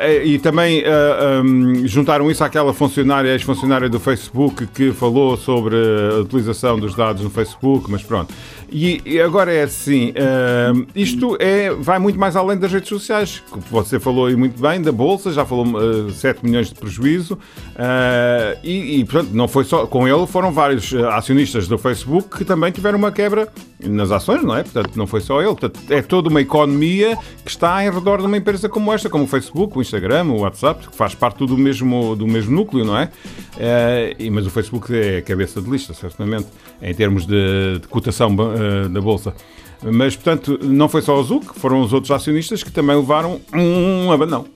Eh, 0.00 0.24
e 0.24 0.38
também 0.38 0.80
uh, 0.80 0.84
eh, 0.86 1.40
um, 1.44 1.74
ehm, 1.74 1.86
juntaram 1.86 2.30
isso 2.30 2.42
àquela 2.42 2.72
funcionária, 2.72 3.28
ex-funcionária 3.30 3.88
do 3.88 4.00
Facebook, 4.00 4.66
que 4.66 4.92
falou 4.92 5.36
sobre 5.36 5.76
a 5.76 6.20
utilização 6.20 6.78
dos 6.78 6.94
dados 6.94 7.22
no 7.22 7.30
Facebook, 7.30 7.90
mas 7.90 8.02
pronto. 8.02 8.32
E, 8.76 9.00
e 9.04 9.20
agora 9.20 9.52
é 9.52 9.62
assim, 9.62 10.10
uh, 10.10 10.86
isto 10.96 11.36
é, 11.38 11.70
vai 11.70 12.00
muito 12.00 12.18
mais 12.18 12.34
além 12.34 12.58
das 12.58 12.72
redes 12.72 12.88
sociais. 12.88 13.40
Você 13.70 14.00
falou 14.00 14.26
aí 14.26 14.34
muito 14.34 14.60
bem 14.60 14.82
da 14.82 14.90
Bolsa, 14.90 15.30
já 15.32 15.44
falou 15.44 15.64
uh, 15.64 16.10
7 16.10 16.44
milhões 16.44 16.70
de 16.70 16.74
prejuízo. 16.74 17.34
Uh, 17.34 18.58
e, 18.64 18.98
e, 18.98 19.04
portanto, 19.04 19.30
não 19.32 19.46
foi 19.46 19.62
só 19.62 19.86
com 19.86 20.08
ele, 20.08 20.26
foram 20.26 20.50
vários 20.50 20.92
acionistas 21.12 21.68
do 21.68 21.78
Facebook 21.78 22.36
que 22.36 22.44
também 22.44 22.72
tiveram 22.72 22.98
uma 22.98 23.12
quebra 23.12 23.48
nas 23.80 24.10
ações, 24.10 24.42
não 24.42 24.56
é? 24.56 24.64
Portanto, 24.64 24.90
não 24.96 25.06
foi 25.06 25.20
só 25.20 25.40
ele. 25.44 25.56
É 25.90 26.02
toda 26.02 26.28
uma 26.28 26.40
economia 26.40 27.16
que 27.44 27.50
está 27.50 27.84
em 27.84 27.90
redor 27.90 28.18
de 28.18 28.26
uma 28.26 28.36
empresa 28.36 28.68
como 28.68 28.92
esta, 28.92 29.08
como 29.08 29.24
o 29.24 29.26
Facebook, 29.26 29.78
o 29.78 29.82
Instagram, 29.82 30.24
o 30.24 30.40
WhatsApp, 30.40 30.88
que 30.88 30.96
faz 30.96 31.14
parte 31.14 31.46
do 31.46 31.56
mesmo, 31.56 32.16
do 32.16 32.26
mesmo 32.26 32.54
núcleo, 32.54 32.84
não 32.84 32.96
é? 32.96 33.10
Uh, 33.54 34.32
mas 34.32 34.46
o 34.46 34.50
Facebook 34.50 34.94
é 34.94 35.18
a 35.18 35.22
cabeça 35.22 35.60
de 35.60 35.70
lista, 35.70 35.94
certamente, 35.94 36.46
em 36.80 36.94
termos 36.94 37.26
de, 37.26 37.78
de 37.80 37.88
cotação 37.88 38.34
uh, 38.34 38.88
da 38.88 39.00
Bolsa. 39.00 39.34
Mas, 39.82 40.16
portanto, 40.16 40.58
não 40.62 40.88
foi 40.88 41.02
só 41.02 41.18
o 41.18 41.22
Zuc, 41.22 41.54
foram 41.54 41.80
os 41.82 41.92
outros 41.92 42.10
acionistas 42.10 42.62
que 42.62 42.72
também 42.72 42.96
levaram 42.96 43.40
um 43.52 44.10
abanão. 44.10 44.46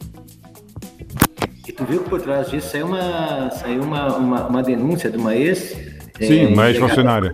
E 1.66 1.72
tu 1.72 1.84
viu 1.84 2.02
que 2.02 2.08
por 2.08 2.20
trás 2.20 2.50
disso 2.50 2.70
saiu 2.70 2.86
uma, 2.86 3.50
saiu 3.50 3.82
uma, 3.82 4.16
uma, 4.16 4.46
uma 4.46 4.62
denúncia 4.62 5.10
de 5.10 5.18
uma 5.18 5.36
ex... 5.36 5.76
Sim, 6.18 6.46
é, 6.46 6.48
uma 6.48 6.68
ex-funcionária 6.68 7.32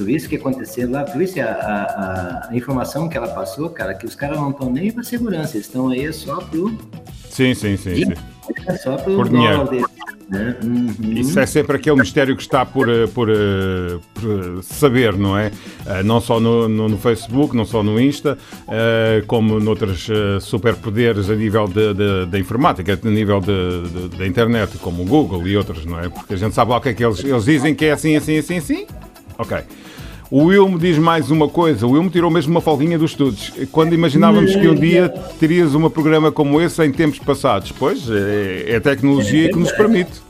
Tu 0.00 0.04
o 0.04 0.28
que 0.30 0.36
aconteceu 0.36 0.90
lá? 0.90 1.04
Tu 1.04 1.18
viste 1.18 1.40
a, 1.40 1.52
a, 1.52 2.48
a, 2.48 2.56
informação 2.56 3.06
que 3.06 3.18
ela 3.18 3.28
passou, 3.28 3.68
cara? 3.68 3.92
Que 3.92 4.06
os 4.06 4.14
caras 4.14 4.38
não 4.38 4.48
estão 4.48 4.72
nem 4.72 4.90
para 4.90 5.02
segurança, 5.02 5.58
eles 5.58 5.66
estão 5.66 5.90
aí 5.90 6.10
só 6.10 6.36
pro. 6.36 6.74
Sim, 7.28 7.52
sim, 7.52 7.76
sim. 7.76 8.06
sim. 8.06 8.12
É 8.66 8.76
só 8.78 8.96
pelo 8.96 9.16
Por 9.16 9.28
dinheiro. 9.28 9.68
dele, 9.68 9.84
né? 10.30 10.56
Uhum. 10.64 11.12
Isso 11.18 11.38
é 11.38 11.44
sempre 11.44 11.76
aquele 11.76 12.00
mistério 12.00 12.34
que 12.34 12.40
está 12.40 12.64
por, 12.64 12.88
eh, 12.88 13.06
por, 13.08 13.28
eh, 13.28 13.98
por 14.14 14.62
saber, 14.62 15.18
não 15.18 15.36
é? 15.36 15.52
Eh, 15.86 16.02
Não 16.02 16.18
só 16.18 16.40
no, 16.40 16.66
no- 16.66 16.88
no 16.88 16.96
Facebook, 16.96 17.54
não 17.54 17.66
só 17.66 17.82
no 17.82 18.00
Insta, 18.00 18.38
eh, 18.68 19.22
como 19.26 19.60
noutros 19.60 20.08
eh, 20.10 20.40
superpoderes 20.40 21.28
a 21.28 21.36
nível 21.36 21.68
da 22.26 22.38
informática, 22.38 22.98
a 23.00 23.08
nível 23.08 23.40
da 24.16 24.26
internet, 24.26 24.78
como 24.78 25.02
o 25.02 25.04
Google 25.06 25.46
e 25.46 25.56
outros, 25.58 25.84
não 25.84 26.00
é? 26.00 26.08
Porque 26.08 26.32
a 26.32 26.36
gente 26.38 26.54
sabe 26.54 26.70
lá 26.70 26.78
o 26.78 26.80
que 26.80 26.88
é 26.88 26.94
que 26.94 27.04
eles, 27.04 27.22
eles 27.22 27.44
dizem 27.44 27.74
que 27.74 27.84
é 27.84 27.92
assim, 27.92 28.16
assim, 28.16 28.38
assim, 28.38 28.56
assim. 28.56 28.86
Ok. 29.38 29.58
O 30.30 30.44
Wilmo 30.44 30.78
diz 30.78 30.96
mais 30.96 31.28
uma 31.28 31.48
coisa. 31.48 31.84
O 31.86 31.92
Wilmo 31.92 32.08
tirou 32.08 32.30
mesmo 32.30 32.52
uma 32.52 32.60
folguinha 32.60 32.96
dos 32.96 33.10
estudos. 33.10 33.52
Quando 33.72 33.94
imaginávamos 33.94 34.54
que 34.54 34.68
um 34.68 34.76
dia 34.76 35.08
terias 35.40 35.74
um 35.74 35.90
programa 35.90 36.30
como 36.30 36.60
esse 36.60 36.84
em 36.84 36.92
tempos 36.92 37.18
passados. 37.18 37.72
Pois, 37.72 38.08
é, 38.08 38.66
é 38.68 38.76
a 38.76 38.80
tecnologia 38.80 39.48
que 39.48 39.58
nos 39.58 39.72
permite. 39.72 40.22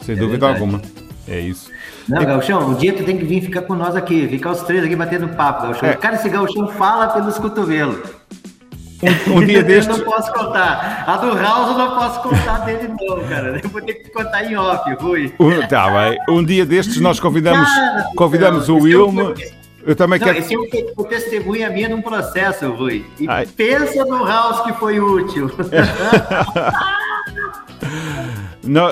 Sem 0.00 0.14
dúvida 0.14 0.46
verdade. 0.46 0.60
alguma. 0.60 0.80
É 1.26 1.40
isso. 1.40 1.70
Não, 2.08 2.24
Gauchão, 2.24 2.70
um 2.70 2.74
dia 2.74 2.92
tu 2.92 3.04
tem 3.04 3.16
que 3.16 3.24
vir 3.24 3.40
ficar 3.40 3.62
com 3.62 3.74
nós 3.74 3.96
aqui, 3.96 4.28
ficar 4.28 4.52
os 4.52 4.62
três 4.62 4.84
aqui 4.84 4.94
batendo 4.94 5.28
papo, 5.28 5.62
Gauchão. 5.62 5.88
É. 5.88 5.94
Cara, 5.94 6.16
esse 6.16 6.28
Gauchão 6.28 6.68
fala 6.68 7.08
pelos 7.08 7.38
cotovelos. 7.38 7.98
Um, 9.02 9.38
um 9.38 9.44
dia 9.44 9.58
Eu 9.58 9.64
destes. 9.64 9.98
não 9.98 10.04
posso 10.04 10.32
contar. 10.32 11.04
A 11.06 11.16
do 11.16 11.36
House 11.36 11.70
eu 11.72 11.78
não 11.78 11.96
posso 11.96 12.20
contar 12.22 12.58
dele, 12.58 12.88
não, 12.88 13.20
cara. 13.28 13.60
Eu 13.62 13.68
vou 13.68 13.82
ter 13.82 13.94
que 13.94 14.10
contar 14.10 14.44
em 14.44 14.56
off, 14.56 14.94
Rui. 15.00 15.34
Um, 15.40 15.66
tá 15.66 15.90
bem. 15.90 16.18
Um 16.28 16.44
dia 16.44 16.64
destes 16.64 17.00
nós 17.00 17.18
convidamos, 17.18 17.68
Cara, 17.68 18.06
convidamos 18.16 18.68
não, 18.68 18.76
o 18.76 18.78
é 18.78 18.82
Wilmo. 18.82 19.34
Eu 19.84 19.96
também 19.96 20.20
Não, 20.20 20.26
quero. 20.28 20.38
esse 20.38 20.54
é 20.54 20.58
um 20.58 21.04
testemunha 21.04 21.68
minha 21.68 21.88
num 21.88 22.00
processo, 22.00 22.70
Rui. 22.70 23.04
E 23.18 23.28
Ai. 23.28 23.44
pensa 23.46 24.04
no 24.04 24.24
House 24.24 24.60
que 24.60 24.72
foi 24.74 25.00
útil. 25.00 25.50
Não, 28.64 28.90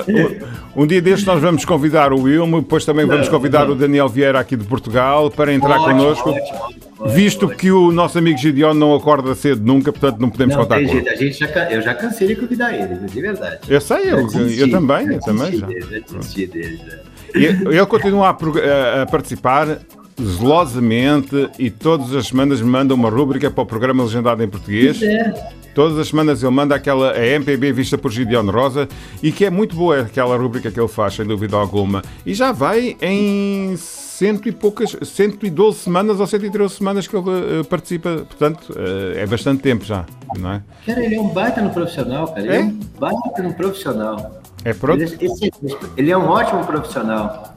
um, 0.75 0.83
um 0.83 0.87
dia 0.87 1.01
destes 1.01 1.25
nós 1.25 1.41
vamos 1.41 1.63
convidar 1.65 2.11
o 2.13 2.21
Wilmo, 2.23 2.61
depois 2.61 2.83
também 2.85 3.05
vamos 3.05 3.29
convidar 3.29 3.69
o 3.69 3.75
Daniel 3.75 4.09
Vieira 4.09 4.39
aqui 4.39 4.55
de 4.55 4.65
Portugal 4.65 5.31
para 5.31 5.53
entrar 5.53 5.79
Ótimo, 5.79 5.99
connosco. 5.99 6.29
ótimo, 6.29 6.81
Visto 7.13 7.47
que 7.49 7.71
o 7.71 7.91
nosso 7.91 8.17
amigo 8.19 8.37
Gideon 8.37 8.73
não 8.75 8.93
acorda 8.93 9.33
cedo 9.33 9.65
nunca, 9.65 9.91
portanto 9.91 10.19
não 10.19 10.29
podemos 10.29 10.55
Não 10.55 10.61
contar 10.63 10.75
tem 10.75 10.85
com 10.87 10.91
ele. 10.97 11.01
jeito, 11.03 11.13
a 11.13 11.15
gente 11.15 11.39
já, 11.39 11.71
eu 11.71 11.81
já 11.81 11.93
cansei 11.95 12.27
de 12.27 12.35
convidar 12.35 12.73
ele, 12.75 12.95
de 13.07 13.21
verdade. 13.21 13.57
Eu 13.67 13.81
sei, 13.81 14.11
eu, 14.11 14.27
desisti, 14.27 14.59
eu 14.61 14.69
também, 14.69 15.07
eu 15.07 15.13
já 15.13 15.19
também 15.19 15.57
já. 15.57 15.65
dele, 15.65 16.03
Já 16.07 16.17
desisti 16.17 16.45
dele, 16.47 16.79
já. 16.85 17.39
Ele 17.71 17.85
continua 17.87 18.27
a- 18.29 19.01
a 19.01 19.05
participar 19.07 19.79
zelosamente 20.21 21.49
e 21.57 21.69
todas 21.69 22.13
as 22.13 22.27
semanas 22.27 22.61
me 22.61 22.69
manda 22.69 22.93
uma 22.93 23.09
rúbrica 23.09 23.49
para 23.49 23.63
o 23.63 23.65
programa 23.65 24.03
legendado 24.03 24.43
em 24.43 24.47
português. 24.49 25.01
É. 25.01 25.33
Todas 25.73 25.97
as 25.97 26.07
semanas 26.09 26.43
ele 26.43 26.51
manda 26.51 26.75
aquela 26.75 27.11
a 27.11 27.25
MPB 27.25 27.71
vista 27.71 27.97
por 27.97 28.11
Gideon 28.11 28.49
Rosa 28.51 28.87
e 29.23 29.31
que 29.31 29.45
é 29.45 29.49
muito 29.49 29.75
boa 29.75 30.01
aquela 30.01 30.35
rúbrica 30.37 30.69
que 30.71 30.79
ele 30.79 30.87
faz, 30.87 31.13
sem 31.15 31.25
dúvida 31.25 31.55
alguma. 31.57 32.01
E 32.25 32.33
já 32.33 32.51
vai 32.51 32.95
em 33.01 33.75
cento 33.77 34.47
e 34.47 34.51
poucas, 34.51 34.95
112 35.01 35.79
semanas 35.79 36.19
ou 36.19 36.27
113 36.27 36.73
semanas 36.75 37.07
que 37.07 37.15
ele 37.15 37.25
eh, 37.29 37.63
participa, 37.63 38.09
portanto 38.27 38.71
eh, 38.77 39.23
é 39.23 39.25
bastante 39.25 39.63
tempo 39.63 39.83
já, 39.83 40.05
não 40.37 40.51
é? 40.51 40.61
Cara, 40.85 41.03
ele 41.03 41.15
é 41.15 41.19
um 41.21 41.29
baita 41.29 41.59
no 41.61 41.71
profissional, 41.71 42.27
cara. 42.27 42.41
Ele 42.41 42.49
é, 42.51 42.55
É? 42.57 42.63
um 42.63 42.79
baita 42.99 43.41
no 43.41 43.53
profissional. 43.55 44.41
É 44.63 44.73
pronto, 44.73 45.01
Ele 45.01 45.15
é. 45.15 45.49
Ele 45.97 46.11
é 46.11 46.17
um 46.17 46.27
ótimo 46.27 46.63
profissional. 46.65 47.55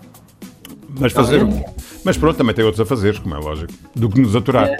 mas 0.98 1.12
Tá 1.12 1.22
fazer. 1.22 1.44
vendo? 1.44 1.62
Mas 2.02 2.16
pronto, 2.16 2.36
também 2.36 2.54
tem 2.54 2.64
outros 2.64 2.80
a 2.80 2.86
fazer, 2.86 3.18
como 3.20 3.34
é 3.34 3.38
lógico, 3.38 3.72
do 3.94 4.08
que 4.08 4.20
nos 4.20 4.34
aturar. 4.36 4.68
É. 4.68 4.76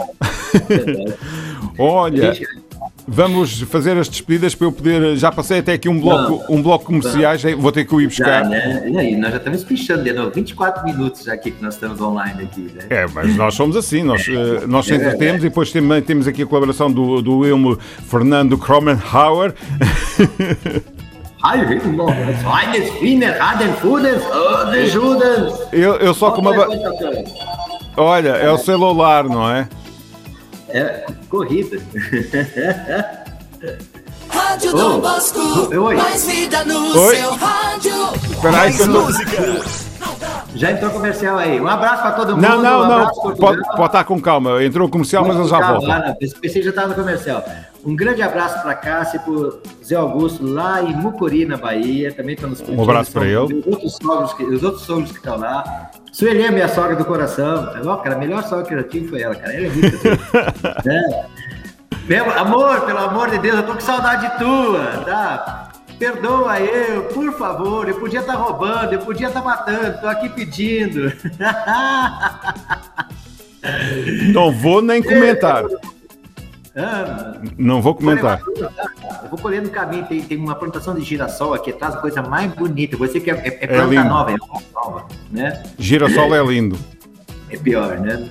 Verdade. 0.68 1.14
Olha, 1.78 2.32
Gente, 2.34 2.48
vamos 3.06 3.60
fazer 3.62 3.96
as 3.96 4.08
despedidas 4.08 4.54
para 4.54 4.66
eu 4.66 4.72
poder. 4.72 5.16
Já 5.16 5.30
passei 5.30 5.58
até 5.58 5.72
aqui 5.74 5.88
um 5.88 6.00
bloco, 6.00 6.44
um 6.52 6.62
bloco 6.62 6.86
comerciais, 6.86 7.42
vou 7.58 7.70
ter 7.72 7.84
que 7.84 7.94
o 7.94 8.00
ir 8.00 8.10
já, 8.10 8.24
buscar. 8.42 8.44
né? 8.48 8.88
E 8.88 8.98
aí, 8.98 9.16
nós 9.16 9.30
já 9.32 9.36
estamos 9.38 9.64
pichando 9.64 10.02
de 10.04 10.12
novo. 10.12 10.30
24 10.30 10.84
minutos 10.84 11.24
já 11.24 11.34
aqui 11.34 11.50
que 11.50 11.62
nós 11.62 11.74
estamos 11.74 12.00
online 12.00 12.44
aqui, 12.44 12.70
né? 12.74 12.84
É, 12.90 13.06
mas 13.06 13.34
nós 13.36 13.54
somos 13.54 13.76
assim, 13.76 14.02
nós, 14.02 14.26
eh, 14.28 14.66
nós 14.66 14.86
É 14.86 14.88
sempre 14.90 15.04
verdade. 15.10 15.18
temos 15.18 15.44
e 15.44 15.48
depois 15.48 15.72
também 15.72 16.02
temos 16.02 16.26
aqui 16.26 16.42
a 16.42 16.46
colaboração 16.46 16.90
do, 16.90 17.20
do 17.22 17.38
Wilmo 17.38 17.78
Fernando 18.08 18.56
Kromenhauer. 18.58 19.54
Eu, 25.72 25.96
eu 25.96 26.14
só 26.14 26.30
com 26.30 26.40
uma. 26.40 26.52
Olha, 27.96 28.30
é 28.30 28.50
o 28.50 28.56
celular, 28.58 29.24
não 29.24 29.48
é? 29.50 29.68
É, 30.74 31.06
corrida. 31.28 31.80
Rádio 34.28 34.74
Ô, 34.74 34.76
Dom 34.76 35.00
Bosco, 35.00 35.38
oi. 35.40 35.94
mais 35.94 36.26
vida 36.26 36.64
no 36.64 36.98
Oi. 36.98 37.16
seu 37.16 37.32
rádio. 37.34 37.94
Espera 38.32 38.60
aí 38.62 38.74
que 38.74 38.82
eu 38.82 38.92
tô... 38.92 39.83
Já 40.54 40.70
entrou 40.70 40.90
comercial 40.90 41.36
aí. 41.36 41.60
Um 41.60 41.66
abraço 41.66 42.02
para 42.02 42.12
todo 42.12 42.36
mundo. 42.36 42.42
Não, 42.42 42.62
não, 42.62 42.82
um 42.82 42.88
não. 42.88 43.36
Pode, 43.36 43.60
estar 43.60 44.04
com 44.04 44.20
calma. 44.20 44.62
Entrou 44.62 44.88
comercial, 44.88 45.24
mas 45.24 45.36
ele 45.36 45.48
já 45.48 45.58
Tá, 45.58 45.78
lá, 45.78 45.98
não, 46.06 46.14
Pensei 46.14 46.38
que 46.40 46.62
já 46.62 46.70
estava 46.70 46.88
no 46.88 46.94
comercial. 46.94 47.44
Um 47.84 47.96
grande 47.96 48.22
abraço 48.22 48.62
para 48.62 48.74
Cássia, 48.74 49.20
para 49.20 49.58
Zé 49.84 49.96
Augusto, 49.96 50.46
lá 50.46 50.82
em 50.82 50.94
Mucuri, 50.94 51.44
na 51.44 51.56
Bahia. 51.56 52.12
Também 52.12 52.34
estão 52.34 52.48
nos 52.48 52.60
Um 52.68 52.82
abraço 52.82 53.10
São 53.10 53.24
ele. 53.24 53.36
Os 53.36 53.66
outros 53.66 53.96
sogros 54.00 54.32
que, 54.34 54.44
os 54.44 54.62
outros 54.62 54.82
sogros 54.84 55.10
que 55.10 55.18
estão 55.18 55.38
lá. 55.38 55.90
Sueli 56.12 56.44
é 56.44 56.50
minha 56.50 56.68
sogra 56.68 56.94
do 56.94 57.04
coração. 57.04 57.72
Ó, 57.84 57.96
cara, 57.96 58.14
a 58.14 58.18
melhor 58.18 58.44
sogra 58.44 58.64
que 58.64 58.74
eu 58.74 58.78
já 58.78 58.84
tive 58.84 59.08
foi 59.08 59.22
ela, 59.22 59.34
cara. 59.34 59.52
Ela 59.52 59.66
é 59.66 59.68
rica. 59.68 59.88
assim. 59.88 60.88
né? 60.88 61.26
Meu 62.06 62.30
amor, 62.38 62.82
pelo 62.82 62.98
amor 62.98 63.30
de 63.30 63.38
Deus, 63.38 63.56
eu 63.56 63.66
tô 63.66 63.74
com 63.74 63.80
saudade 63.80 64.38
tua, 64.38 65.04
tá? 65.04 65.63
Perdoa 65.98 66.60
eu, 66.60 67.04
por 67.04 67.32
favor. 67.34 67.88
Eu 67.88 67.98
podia 67.98 68.20
estar 68.20 68.34
roubando, 68.34 68.92
eu 68.92 68.98
podia 69.00 69.28
estar 69.28 69.42
matando, 69.42 70.00
tô 70.00 70.06
aqui 70.06 70.28
pedindo. 70.28 71.12
Não 74.32 74.52
vou 74.52 74.82
nem 74.82 75.02
comentar. 75.02 75.64
Ah, 76.76 77.34
Não 77.56 77.80
vou 77.80 77.94
comentar. 77.94 78.40
Eu 79.22 79.28
vou 79.30 79.38
colher 79.38 79.62
no 79.62 79.70
caminho, 79.70 80.04
tem, 80.06 80.20
tem 80.20 80.36
uma 80.36 80.54
plantação 80.54 80.94
de 80.94 81.02
girassol 81.02 81.54
aqui 81.54 81.70
atrás, 81.70 81.94
a 81.94 81.98
coisa 81.98 82.22
mais 82.22 82.52
bonita. 82.52 82.96
Você 82.96 83.20
que 83.20 83.30
é, 83.30 83.34
é, 83.34 83.64
é 83.64 83.66
planta 83.66 83.84
lindo. 83.84 84.04
nova, 84.04 84.32
é 84.32 84.36
nova, 84.74 85.06
né? 85.30 85.62
Girassol 85.78 86.34
é 86.34 86.44
lindo. 86.44 86.76
É 87.48 87.56
pior, 87.56 87.98
né? 88.00 88.28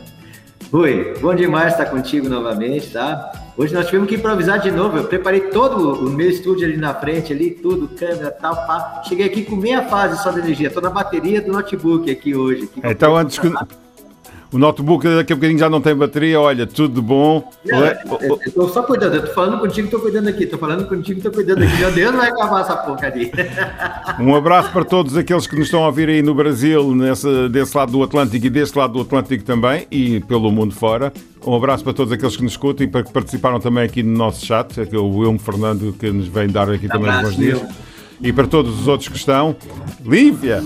Rui, 0.72 1.14
bom 1.22 1.34
demais 1.34 1.74
estar 1.74 1.86
contigo 1.86 2.28
novamente, 2.28 2.92
tá? 2.92 3.32
Hoje 3.56 3.74
nós 3.74 3.86
tivemos 3.86 4.10
que 4.10 4.16
improvisar 4.16 4.60
de 4.60 4.72
novo. 4.72 4.98
Eu 4.98 5.04
preparei 5.04 5.42
todo 5.42 6.06
o 6.06 6.10
meu 6.10 6.28
estúdio 6.28 6.66
ali 6.68 6.76
na 6.76 6.94
frente, 6.96 7.32
ali, 7.32 7.52
tudo, 7.52 7.88
câmera, 7.88 8.32
tal, 8.32 8.56
pá. 8.56 9.04
Cheguei 9.08 9.28
aqui 9.28 9.44
com 9.44 9.56
meia 9.56 9.84
fase 9.84 10.22
só 10.24 10.32
de 10.32 10.40
energia. 10.40 10.72
Tô 10.72 10.82
na 10.82 10.90
bateria 10.90 11.40
do 11.40 11.52
notebook 11.52 12.10
aqui 12.10 12.36
hoje. 12.36 12.64
Aqui, 12.64 12.82
Então, 12.84 13.16
antes 13.16 13.38
que. 13.38 13.48
O 14.54 14.58
notebook 14.60 15.04
daqui 15.08 15.34
a 15.34 15.36
bocadinho 15.36 15.58
já 15.58 15.68
não 15.68 15.82
tem 15.82 15.96
bateria, 15.96 16.40
olha, 16.40 16.68
tudo 16.68 16.94
de 16.94 17.02
bom. 17.02 17.52
Le- 17.66 17.74
eu, 18.22 18.40
eu 18.46 18.52
tô 18.52 18.70
só 18.70 18.84
cuidando, 18.84 19.20
tô 19.26 19.34
falando 19.34 19.60
contigo, 19.60 19.90
tô 19.90 20.00
cuidando 20.00 20.28
aqui, 20.28 20.46
tô 20.46 20.60
falando 20.60 20.88
contigo, 20.88 21.20
tô 21.22 21.32
cuidando 21.32 21.64
aqui. 21.64 21.76
Meu 21.78 21.92
Deus, 21.92 22.16
vai 22.16 22.30
acabar 22.30 22.62
essa 22.62 22.76
porcaria. 22.78 23.32
Um 24.20 24.36
abraço 24.36 24.72
para 24.72 24.86
todos 24.86 25.18
aqueles 25.18 25.48
que 25.48 25.56
nos 25.56 25.66
estão 25.66 25.84
a 25.84 25.88
ouvir 25.88 26.08
aí 26.08 26.22
no 26.22 26.36
Brasil, 26.36 26.94
nesse, 26.94 27.50
desse 27.50 27.76
lado 27.76 27.92
do 27.94 28.04
Atlântico 28.04 28.46
e 28.46 28.50
deste 28.50 28.78
lado 28.78 28.94
do 28.94 29.02
Atlântico 29.02 29.44
também, 29.44 29.88
e 29.90 30.20
pelo 30.20 30.52
mundo 30.52 30.76
fora. 30.76 31.12
Um 31.46 31.56
abraço 31.56 31.84
para 31.84 31.94
todos 31.94 32.14
aqueles 32.14 32.38
que 32.38 32.44
nos 32.44 32.52
escutam 32.52 32.86
e 32.86 32.90
para 32.90 33.02
que 33.04 33.12
participaram 33.12 33.60
também 33.60 33.84
aqui 33.84 34.04
no 34.04 34.16
nosso 34.16 34.46
chat, 34.46 34.80
aqui 34.80 34.96
é 34.96 35.00
o 35.00 35.08
Wilmo 35.18 35.40
Fernando 35.40 35.94
que 36.00 36.12
nos 36.12 36.28
vem 36.28 36.48
dar 36.48 36.70
aqui 36.70 36.88
também 36.88 37.10
os 37.10 37.22
bons 37.24 37.36
dias. 37.36 37.62
E 38.22 38.32
para 38.32 38.46
todos 38.46 38.80
os 38.82 38.88
outros 38.88 39.10
que 39.10 39.18
estão. 39.18 39.56
Lívia! 40.06 40.64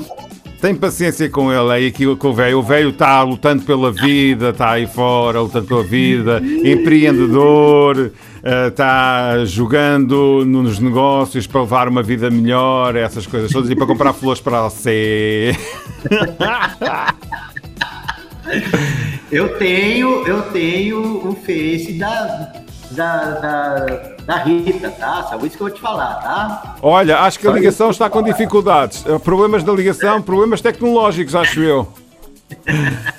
Tem 0.60 0.74
paciência 0.74 1.30
com 1.30 1.52
ele 1.52 1.72
aí, 1.72 1.92
que 1.92 2.16
que 2.16 2.28
o 2.28 2.34
velho. 2.34 2.60
O 2.60 2.64
velho 2.64 2.90
está 2.90 3.22
lutando 3.22 3.64
pela 3.64 3.92
vida, 3.92 4.50
está 4.50 4.72
aí 4.72 4.88
fora, 4.88 5.42
lutando 5.42 5.68
pela 5.68 5.84
vida, 5.84 6.42
empreendedor, 6.64 8.12
eh, 8.44 8.68
está 8.68 9.46
jogando 9.46 10.44
nos 10.46 10.80
negócios 10.80 11.46
para 11.46 11.62
levar 11.62 11.88
uma 11.88 12.02
vida 12.02 12.32
melhor, 12.32 12.96
essas 12.96 13.28
coisas 13.28 13.52
todas, 13.52 13.70
e 13.70 13.76
para 13.76 13.86
comprar 13.86 14.14
flores 14.14 14.42
para 14.42 14.64
você. 14.64 15.56
Eu 19.30 19.58
tenho, 19.58 20.26
eu 20.26 20.42
tenho 20.54 21.28
o 21.28 21.36
Face 21.36 21.92
da, 21.94 22.54
da, 22.92 23.18
da, 23.32 23.86
da 24.26 24.36
Rita, 24.44 24.90
tá? 24.92 25.24
Só 25.30 25.36
isso 25.38 25.58
que 25.58 25.64
eu 25.64 25.68
vou 25.68 25.76
te 25.76 25.82
falar, 25.82 26.16
tá? 26.16 26.76
Olha, 26.82 27.20
acho 27.20 27.40
que 27.40 27.48
a 27.48 27.52
ligação 27.52 27.90
está 27.90 28.10
com 28.10 28.22
dificuldades. 28.24 29.04
Eh, 29.08 29.18
Problemas 29.20 29.64
da 29.64 29.72
ligação, 29.74 30.22
problemas 30.22 30.62
tecnológicos, 30.62 31.36
acho 31.36 31.60
eu. 31.62 31.88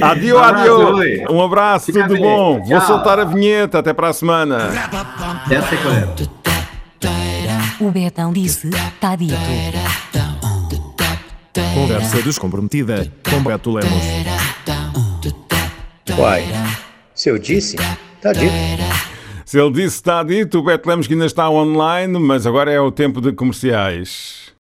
Adio, 0.00 0.36
Um 0.36 0.38
abraço, 0.38 0.96
adio. 0.96 1.32
Um 1.32 1.42
abraço, 1.42 1.86
Fica 1.86 2.02
tudo 2.02 2.14
bem. 2.14 2.22
bom. 2.22 2.60
Vou 2.60 2.68
Tchau. 2.78 2.86
soltar 2.86 3.18
a 3.18 3.24
vinheta. 3.24 3.80
Até 3.80 3.92
para 3.92 4.10
a 4.10 4.12
semana. 4.12 4.68
Essa 5.50 5.74
é. 5.74 6.06
O 7.84 7.90
Betão 7.90 8.32
disse, 8.32 8.70
tá 9.00 9.16
dito. 9.16 9.34
Conversa 11.74 12.22
descomprometida 12.22 13.10
com 13.28 13.42
Beto 13.42 13.72
Lemos. 13.72 14.04
Uai, 16.16 16.44
se 17.22 17.28
eu 17.28 17.38
disse, 17.38 17.76
tá 18.20 18.32
dito. 18.32 18.52
Se 19.44 19.56
ele 19.56 19.70
disse 19.70 19.94
está 19.94 20.24
dito, 20.24 20.58
o 20.58 20.62
Beto 20.64 20.88
Lemos 20.88 21.06
que 21.06 21.12
ainda 21.12 21.24
está 21.24 21.48
online, 21.48 22.18
mas 22.18 22.48
agora 22.48 22.72
é 22.72 22.80
o 22.80 22.90
tempo 22.90 23.20
de 23.20 23.32
comerciais. 23.32 24.50